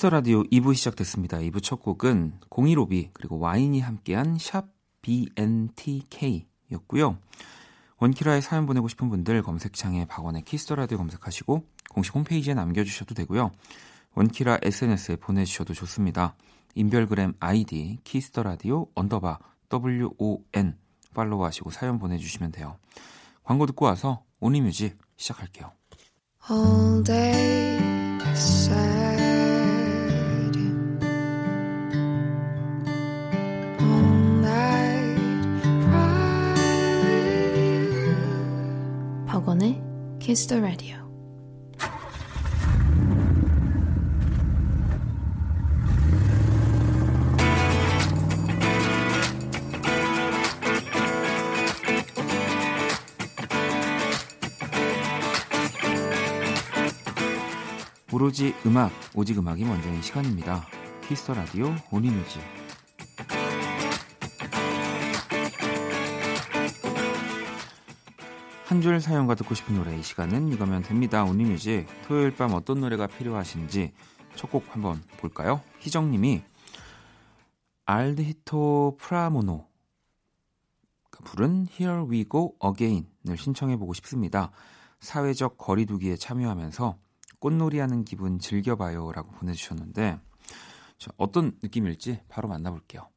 Kiss 0.04 0.07
the 0.07 0.10
Radio 0.10 0.44
2부 0.43 0.76
시작됐습니다. 0.76 1.38
2부 1.38 1.64
첫 1.64 1.82
곡은 1.82 2.41
015B 2.49 3.12
그리고 3.14 3.39
와인이 3.39 3.80
함께한 3.80 4.38
샵 4.38 4.68
BNTK였고요. 5.01 6.47
원키라에 7.99 8.41
사연 8.41 8.66
보내고 8.66 8.89
싶은 8.89 9.10
분들 9.10 9.41
검색창에 9.43 10.04
박원의 10.04 10.41
Kiss 10.41 10.61
the 10.61 10.76
Radio 10.76 10.98
검색하시고 10.97 11.64
공식 11.89 12.16
홈페이지에 12.16 12.54
남겨주셔도 12.54 13.16
되고요. 13.16 13.54
원키라 14.16 14.58
SNS에 14.62 15.16
보내주셔도 15.16 15.74
좋습니다. 15.74 16.36
인별그램 16.76 17.36
아이디 17.39 17.99
Kiss 18.04 18.26
the 18.26 18.44
Radio 18.44 18.88
underbar 18.96 19.39
WON 19.72 20.76
follow하시고 21.14 21.72
사연 21.72 21.97
보내주시면 21.97 22.51
돼요. 22.51 22.76
광고 23.45 23.66
듣고 23.68 23.86
와서 23.86 24.26
Only 24.41 24.66
Music 24.66 24.98
시작할게요. 25.16 25.72
All 26.51 27.04
day 27.06 27.80
Kiss 40.34 40.48
the 40.48 40.60
Radio 40.60 40.98
오로지 58.12 58.56
음악, 58.66 58.92
오직 59.14 59.38
음악이 59.38 59.64
먼저인 59.66 60.02
시간입니다. 60.02 60.66
Kiss 61.08 61.24
the 61.24 61.36
Radio 61.36 61.76
Only 61.91 62.20
Music. 62.20 62.62
한 68.74 68.82
줄 68.82 69.00
사연과 69.00 69.36
듣고 69.36 69.54
싶은 69.54 69.76
노래 69.76 69.96
이 69.96 70.02
시간은 70.02 70.48
이거면 70.48 70.82
됩니다. 70.82 71.24
Only 71.24 71.51
Music 71.51 71.86
토요일 72.08 72.36
밤 72.36 72.56
어떤 72.56 72.82
노래가 72.82 73.06
필요하신지 73.06 73.94
첫 74.36 74.50
곡 74.50 74.66
한번 74.74 75.00
볼까요? 75.18 75.62
희정님이 75.78 76.42
Ardhito 77.86 78.98
Pramono 79.00 79.68
부른 81.24 81.68
Here 81.80 82.02
We 82.10 82.26
Go 82.28 82.56
Again을 82.66 83.38
신청해 83.38 83.78
보고 83.78 83.94
싶습니다. 83.94 84.50
사회적 85.02 85.60
거리두기에 85.60 86.16
참여하면서 86.16 86.98
꽃놀이하는 87.38 88.06
기분 88.06 88.40
즐겨봐요라고 88.40 89.34
보내주셨는데 89.34 90.20
자, 90.98 91.12
어떤 91.18 91.52
느낌일지 91.62 92.22
바로 92.28 92.48
만나볼게요. 92.48 93.12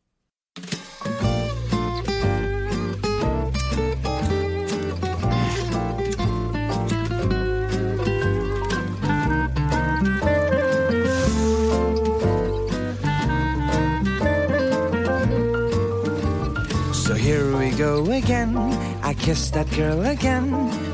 Here 17.26 17.56
we 17.58 17.70
go 17.70 18.04
again. 18.12 18.56
I 19.02 19.12
kissed 19.14 19.52
that 19.54 19.68
girl 19.72 20.06
again. 20.06 20.46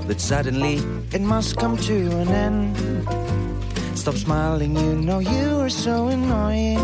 But 0.06 0.18
suddenly 0.18 0.76
it 1.12 1.20
must 1.20 1.58
come 1.58 1.76
to 1.76 1.96
an 2.22 2.28
end. 2.28 2.76
Stop 3.98 4.14
smiling, 4.14 4.74
you 4.74 4.94
know 4.94 5.18
you 5.18 5.60
are 5.60 5.68
so 5.68 6.08
annoying. 6.08 6.80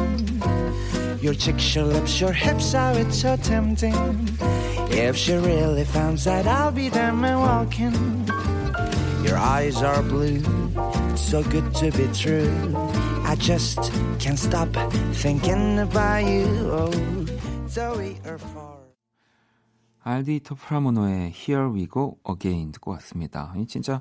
Your 1.23 1.33
cheeks, 1.33 1.75
your 1.75 1.87
lips, 1.87 2.21
your 2.21 2.33
hips, 2.33 2.73
how 2.73 2.93
it's 2.93 3.23
so 3.23 3.37
tempting. 3.37 3.97
If 4.91 5.17
she 5.17 5.35
really 5.35 5.85
found 5.85 6.19
that 6.19 6.47
I'll 6.47 6.71
be 6.71 6.91
there 6.91 7.13
man 7.13 7.39
walking. 7.41 7.97
Your 9.25 9.39
eyes 9.39 9.83
are 9.83 10.03
blue, 10.03 10.43
it's 11.11 11.23
so 11.23 11.43
good 11.43 11.75
to 11.77 11.91
be 11.91 12.07
true. 12.13 12.53
I 13.25 13.35
just 13.39 13.79
can't 14.19 14.39
stop 14.39 14.69
thinking 15.15 15.79
about 15.79 16.25
you. 16.27 16.45
Oh, 16.71 17.27
Zoe 17.69 18.19
or. 18.27 18.58
알디토 20.03 20.55
프라모노의 20.55 21.33
Here 21.35 21.67
We 21.73 21.89
Go 21.89 22.19
Again 22.29 22.73
듣고 22.73 22.93
왔습니다. 22.93 23.53
이 23.57 23.67
진짜 23.67 24.01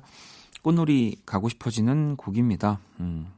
꽃놀이 0.62 1.16
가고 1.26 1.48
싶어지는 1.48 2.16
곡입니다. 2.16 2.80
음. 3.00 3.32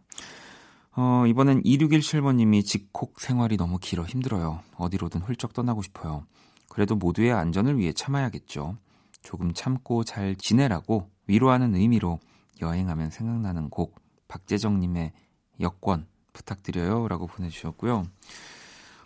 어, 0.96 1.24
이번엔 1.26 1.62
2617번님이 1.62 2.64
직콕 2.64 3.20
생활이 3.20 3.56
너무 3.56 3.78
길어 3.78 4.04
힘들어요. 4.04 4.61
어디로든 4.76 5.20
훌쩍 5.22 5.52
떠나고 5.52 5.82
싶어요. 5.82 6.26
그래도 6.68 6.96
모두의 6.96 7.32
안전을 7.32 7.78
위해 7.78 7.92
참아야겠죠. 7.92 8.76
조금 9.22 9.52
참고 9.52 10.04
잘 10.04 10.34
지내라고 10.36 11.11
위로하는 11.26 11.74
의미로 11.74 12.18
여행하면 12.61 13.11
생각나는 13.11 13.70
곡 13.70 14.00
박재정님의 14.28 15.12
여권 15.61 16.06
부탁드려요 16.32 17.08
라고 17.08 17.26
보내주셨고요. 17.26 18.04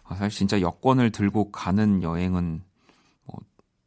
아, 0.05 0.15
사실 0.15 0.39
진짜 0.39 0.61
여권을 0.61 1.11
들고 1.11 1.51
가는 1.51 2.03
여행은 2.03 2.53
뭐, 2.53 2.74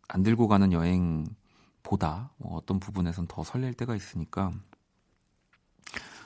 안 0.08 0.24
들고 0.24 0.48
가는 0.48 0.72
여행보다 0.72 2.32
뭐 2.38 2.56
어떤 2.58 2.80
부분에선 2.80 3.28
더 3.28 3.44
설렐 3.44 3.74
때가 3.74 3.96
있으니까 3.96 4.54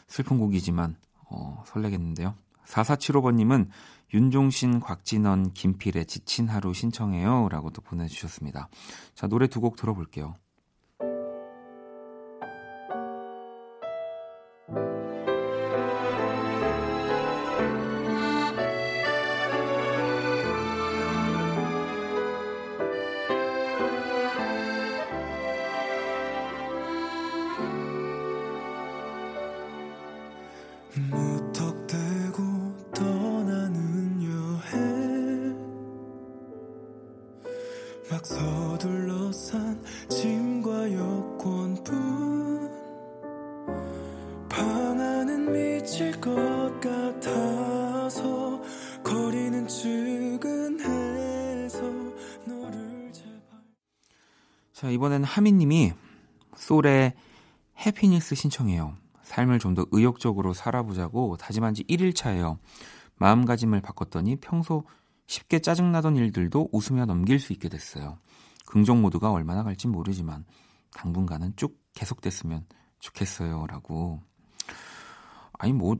슬픈 0.07 0.37
곡이지만 0.37 0.95
어, 1.29 1.63
설레겠는데요. 1.67 2.35
4475번님은 2.65 3.69
윤종신, 4.13 4.81
곽진원, 4.81 5.53
김필의 5.53 6.05
지친 6.05 6.47
하루 6.49 6.73
신청해요 6.73 7.47
라고 7.49 7.69
또 7.69 7.81
보내주셨습니다. 7.81 8.69
자, 9.15 9.27
노래 9.27 9.47
두 9.47 9.61
곡 9.61 9.77
들어볼게요. 9.77 10.35
이번엔 55.01 55.23
하미님이 55.23 55.93
솔의 56.55 57.15
해피니스 57.83 58.35
신청해요. 58.35 58.95
삶을 59.23 59.57
좀 59.57 59.73
더 59.73 59.83
의욕적으로 59.89 60.53
살아보자고 60.53 61.37
다짐한 61.37 61.73
지 61.73 61.83
1일 61.85 62.15
차예요. 62.15 62.59
마음가짐을 63.15 63.81
바꿨더니 63.81 64.35
평소 64.35 64.83
쉽게 65.25 65.57
짜증나던 65.57 66.17
일들도 66.17 66.69
웃으며 66.71 67.05
넘길 67.05 67.39
수 67.39 67.51
있게 67.51 67.67
됐어요. 67.67 68.19
긍정 68.67 69.01
모드가 69.01 69.31
얼마나 69.31 69.63
갈지 69.63 69.87
모르지만 69.87 70.45
당분간은 70.93 71.53
쭉 71.55 71.79
계속됐으면 71.95 72.67
좋겠어요. 72.99 73.65
라고. 73.65 74.21
아니, 75.53 75.73
뭐, 75.73 75.95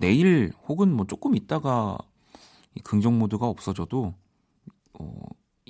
내일 0.00 0.52
혹은 0.68 0.92
뭐 0.92 1.06
조금 1.06 1.34
있다가 1.34 1.96
이 2.74 2.80
긍정 2.80 3.18
모드가 3.18 3.46
없어져도 3.46 4.12
어, 4.98 5.16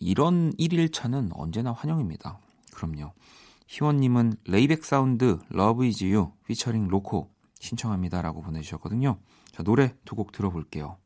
이런 0.03 0.53
1일 0.55 0.93
차는 0.93 1.31
언제나 1.35 1.73
환영입니다. 1.73 2.39
그럼요. 2.73 3.13
희원님은 3.69 4.35
Layback 4.45 4.85
Sound 4.85 5.39
Love 5.49 5.87
Is 5.87 6.05
You 6.05 6.33
featuring 6.47 6.89
로코 6.89 7.31
신청합니다라고 7.61 8.43
보내주셨거든요. 8.43 9.19
자 9.53 9.63
노래 9.63 9.95
두 10.05 10.17
곡 10.17 10.33
들어볼게요. 10.33 10.99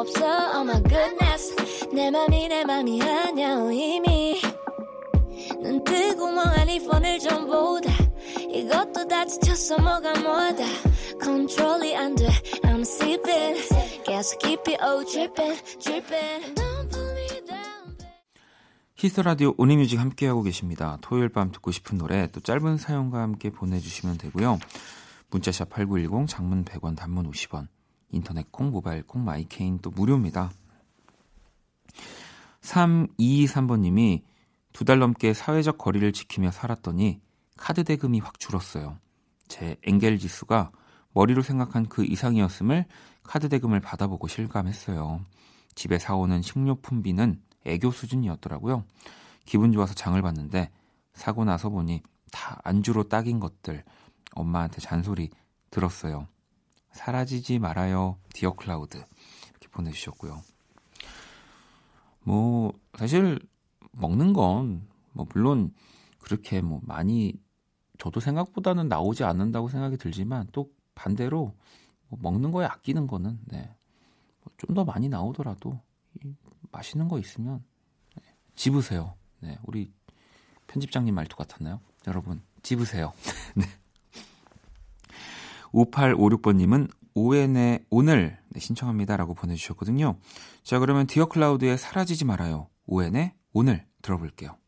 없어. 0.00 0.24
Oh 0.56 0.62
my 0.62 0.82
goodness. 0.82 1.56
내 1.92 2.10
맘이 2.10 2.48
내 2.48 2.64
맘이 2.64 3.02
아냐 3.02 3.70
이미. 3.70 4.40
눈 5.62 5.82
뜨고 5.84 6.32
멍한 6.32 6.68
이 6.68 6.78
폰을 6.86 7.18
좀 7.18 7.46
보다. 7.46 7.92
이것도 8.50 9.08
다 9.08 9.24
지쳤어 9.26 9.78
뭐가 9.78 10.12
뭐다. 10.20 10.64
컨트롤이 11.20 11.96
안돼. 11.96 12.28
I'm 12.62 12.80
sleeping. 12.80 13.60
계속 14.04 14.38
깊이 14.38 14.76
oh 14.82 15.04
dripping 15.04 15.78
dripping. 15.78 16.54
히스터 18.96 19.22
라디오 19.22 19.54
오니뮤직 19.56 19.98
함께하고 19.98 20.42
계십니다. 20.42 20.98
토요일 21.00 21.30
밤 21.30 21.50
듣고 21.50 21.70
싶은 21.70 21.96
노래 21.96 22.26
또 22.32 22.40
짧은 22.40 22.76
사연과 22.76 23.22
함께 23.22 23.48
보내주시면 23.48 24.18
되고요. 24.18 24.58
문자 25.30 25.52
샵 25.52 25.70
8910 25.70 26.28
장문 26.28 26.66
100원 26.66 26.96
단문 26.96 27.30
50원 27.30 27.68
인터넷 28.10 28.50
콩 28.52 28.70
모바일 28.70 29.02
콩 29.02 29.24
My 29.24 29.39
K는 29.39 29.78
또 29.78 29.90
무료입니다. 29.90 30.50
3223번님이 32.62 34.22
두 34.72 34.84
달 34.84 34.98
넘게 34.98 35.34
사회적 35.34 35.78
거리를 35.78 36.12
지키며 36.12 36.50
살았더니 36.50 37.20
카드 37.56 37.84
대금이 37.84 38.20
확 38.20 38.38
줄었어요. 38.38 38.98
제 39.48 39.76
엥겔 39.86 40.18
지수가 40.18 40.70
머리로 41.12 41.42
생각한 41.42 41.88
그 41.88 42.04
이상이었음을 42.04 42.86
카드 43.22 43.48
대금을 43.48 43.80
받아보고 43.80 44.28
실감했어요. 44.28 45.20
집에 45.74 45.98
사오는 45.98 46.40
식료품비는 46.42 47.42
애교 47.66 47.90
수준이었더라고요. 47.90 48.84
기분 49.44 49.72
좋아서 49.72 49.94
장을 49.94 50.20
봤는데 50.20 50.70
사고 51.14 51.44
나서 51.44 51.68
보니 51.68 52.02
다 52.30 52.60
안주로 52.64 53.08
딱인 53.08 53.40
것들 53.40 53.84
엄마한테 54.34 54.80
잔소리 54.80 55.30
들었어요. 55.70 56.28
사라지지 56.92 57.58
말아요, 57.58 58.18
디어 58.32 58.52
클라우드. 58.52 58.96
이렇게 59.50 59.68
보내주셨고요. 59.70 60.42
뭐, 62.22 62.72
사실, 62.98 63.38
먹는 63.92 64.32
건, 64.32 64.86
뭐, 65.12 65.26
물론, 65.32 65.72
그렇게 66.18 66.60
뭐, 66.60 66.80
많이, 66.82 67.34
저도 67.98 68.20
생각보다는 68.20 68.88
나오지 68.88 69.24
않는다고 69.24 69.68
생각이 69.68 69.96
들지만, 69.96 70.48
또 70.52 70.70
반대로, 70.94 71.54
뭐 72.10 72.18
먹는 72.20 72.50
거에 72.50 72.66
아끼는 72.66 73.06
거는 73.06 73.38
네. 73.46 73.74
좀더 74.58 74.84
많이 74.84 75.08
나오더라도 75.08 75.80
이 76.22 76.34
맛있는 76.72 77.08
거 77.08 77.18
있으면 77.18 77.64
네, 78.16 78.22
집으세요. 78.54 79.14
네, 79.40 79.58
우리 79.62 79.92
편집장님 80.66 81.14
말투 81.14 81.36
같았나요? 81.36 81.80
여러분 82.06 82.42
집으세요. 82.62 83.12
네. 83.54 83.64
5856번님은 85.72 86.90
오엔의 87.14 87.86
오늘 87.90 88.38
네, 88.50 88.60
신청합니다라고 88.60 89.34
보내주셨거든요. 89.34 90.18
자 90.62 90.78
그러면 90.78 91.06
디어 91.06 91.26
클라우드의 91.26 91.78
사라지지 91.78 92.24
말아요. 92.24 92.68
오엔의 92.86 93.32
오늘 93.52 93.84
들어볼게요. 94.02 94.59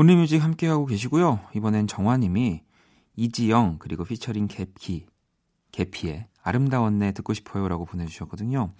온리뮤직 0.00 0.42
함께하고 0.42 0.86
계시고요. 0.86 1.40
이번엔 1.54 1.86
정화님이 1.86 2.62
이지영 3.16 3.76
그리고 3.80 4.02
피처링 4.02 4.48
개피 4.48 5.04
개피의 5.72 6.26
아름다웠네 6.42 7.12
듣고 7.12 7.34
싶어요라고 7.34 7.84
보내주셨거든요. 7.84 8.72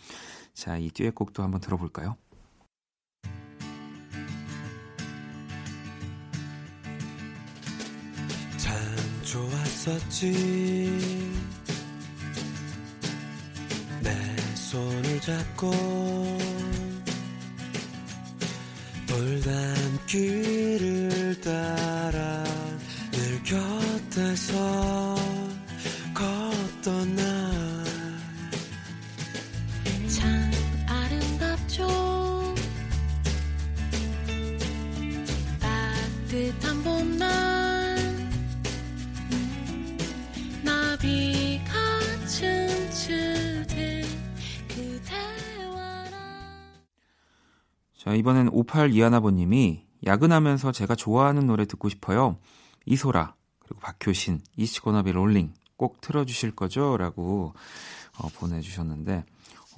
자, 0.54 0.78
이 0.78 0.88
듀엣곡도 0.88 1.42
한번 1.42 1.60
들어볼까요? 1.60 2.16
참 8.56 8.74
좋았었지 9.22 10.32
내 14.02 14.36
손을 14.54 15.20
잡고 15.20 15.70
돌담길을 19.06 20.99
따라 21.40 22.44
늘 23.12 23.42
곁에서 23.42 25.16
걷던 26.14 27.16
날. 27.16 27.24
참 30.08 30.50
아름답죠? 30.86 31.86
따뜻한 35.60 36.82
봄날 36.82 37.96
나비가 40.62 41.72
춤추듯 42.26 44.06
그대와 44.68 46.10
나 46.10 46.82
자, 47.96 48.14
이번엔 48.14 48.48
58 48.48 48.92
이하나버님이 48.92 49.89
야근하면서 50.06 50.72
제가 50.72 50.94
좋아하는 50.94 51.46
노래 51.46 51.64
듣고 51.66 51.88
싶어요. 51.88 52.38
이소라 52.86 53.34
그리고 53.60 53.80
박효신 53.80 54.40
이시고나비 54.56 55.12
롤링 55.12 55.52
꼭 55.76 56.00
틀어주실 56.00 56.56
거죠? 56.56 56.96
라고 56.96 57.54
어, 58.18 58.28
보내주셨는데 58.34 59.24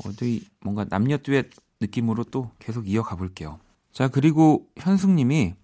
어디 0.04 0.48
뭔가 0.60 0.84
남녀 0.84 1.18
듀엣 1.18 1.50
느낌으로 1.80 2.24
또 2.24 2.50
계속 2.58 2.88
이어가 2.88 3.16
볼게요. 3.16 3.58
자 3.92 4.08
그리고 4.08 4.68
현숙님이 4.78 5.54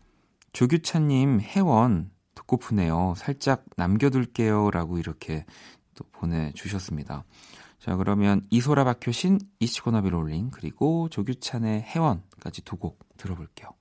조규찬님 0.53 1.41
회원 1.41 2.11
듣고프네요. 2.35 3.15
살짝 3.17 3.65
남겨둘게요. 3.77 4.71
라고 4.71 4.99
이렇게 4.99 5.45
또 5.95 6.05
보내주셨습니다. 6.13 7.25
자 7.79 7.97
그러면 7.97 8.43
이소라 8.51 8.85
박효신 8.85 9.39
이시고나비 9.61 10.11
롤링 10.11 10.51
그리고 10.51 11.09
조규찬의 11.11 11.83
회원까지 11.83 12.63
두 12.63 12.77
곡 12.77 12.99
들어볼게요. 13.17 13.78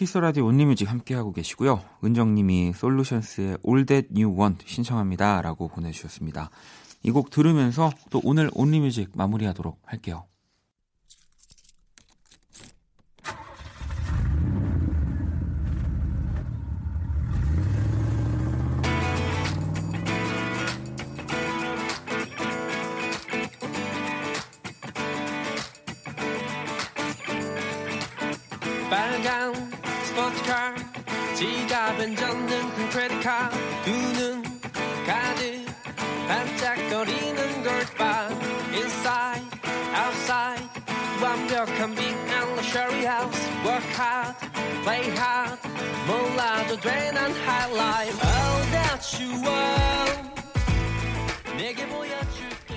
키스라디오 0.00 0.46
온리뮤직 0.46 0.90
함께하고 0.90 1.30
계시고요. 1.30 1.82
은정님이 2.02 2.72
솔루션스의 2.74 3.58
All 3.68 3.84
That 3.84 4.08
You 4.14 4.34
Want 4.34 4.64
신청합니다. 4.66 5.42
라고 5.42 5.68
보내주셨습니다. 5.68 6.48
이 7.02 7.10
곡 7.10 7.28
들으면서 7.28 7.90
또 8.08 8.18
오늘 8.24 8.50
온리뮤직 8.54 9.10
마무리하도록 9.14 9.78
할게요. 9.84 10.24
빨간 28.88 29.59
스포츠카 30.10 30.74
지갑은 31.36 32.16
젖는 32.16 32.74
큰 32.74 32.90
크레딧카 32.90 33.50
두눈 33.84 34.42
가득 35.06 35.66
반짝거리는 36.26 37.62
걸봐 37.62 38.28
Inside, 38.72 39.46
outside 39.94 40.68
완벽한 41.22 41.94
빅 41.94 42.02
and 42.02 42.50
luxury 42.54 43.06
house 43.06 43.50
Work 43.64 43.86
hard, 43.94 44.36
play 44.82 45.10
hard 45.16 45.60
몰라도 46.08 46.76
돼난 46.80 47.30
high 47.30 47.72
life 47.72 48.18
All 48.26 48.70
that 48.72 49.22
you 49.22 49.32
want 49.44 50.30
내게 51.56 51.86
보여줄게 51.86 52.74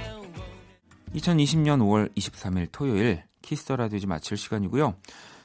2020년 1.15 1.79
5월 1.79 2.15
23일 2.15 2.67
토요일 2.71 3.23
Kiss 3.41 3.61
the 3.61 3.75
Radio 3.75 3.99
마칠 4.07 4.37
시간이고요. 4.37 4.95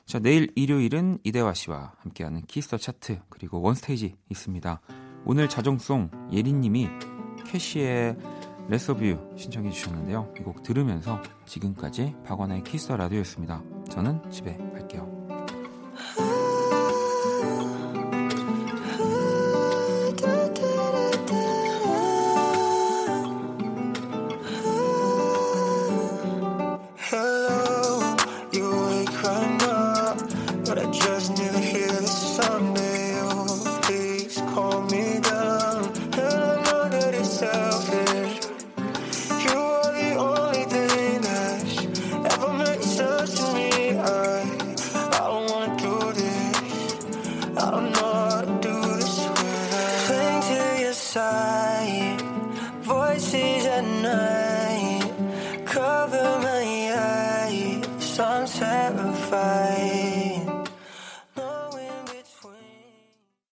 자, 0.09 0.19
내일 0.19 0.51
일요일은 0.55 1.19
이대화 1.23 1.53
씨와 1.53 1.93
함께하는 1.99 2.41
Kiss 2.47 2.65
the 2.65 2.79
차트 2.79 3.21
그리고 3.29 3.61
원 3.61 3.86
stage 3.86 4.17
있습니다. 4.31 4.81
오늘 5.27 5.51
자정 5.51 6.02
song 6.02 6.31
예린님이 6.33 6.89
keshi의 7.47 8.17
less 8.71 8.99
of 8.99 9.13
you 9.13 9.35
신청해 9.37 9.71
주셨는데요. 9.71 10.33
이 10.41 10.43
곡 10.43 10.63
들으면서 10.63 11.21
지금까지 11.45 12.15
박원의 12.25 12.65
Kiss 12.65 12.83
the 12.83 12.97
Radio였습니다. 12.97 13.63
저는 13.91 14.31
집에 14.31 14.57
갈게요. 14.57 15.18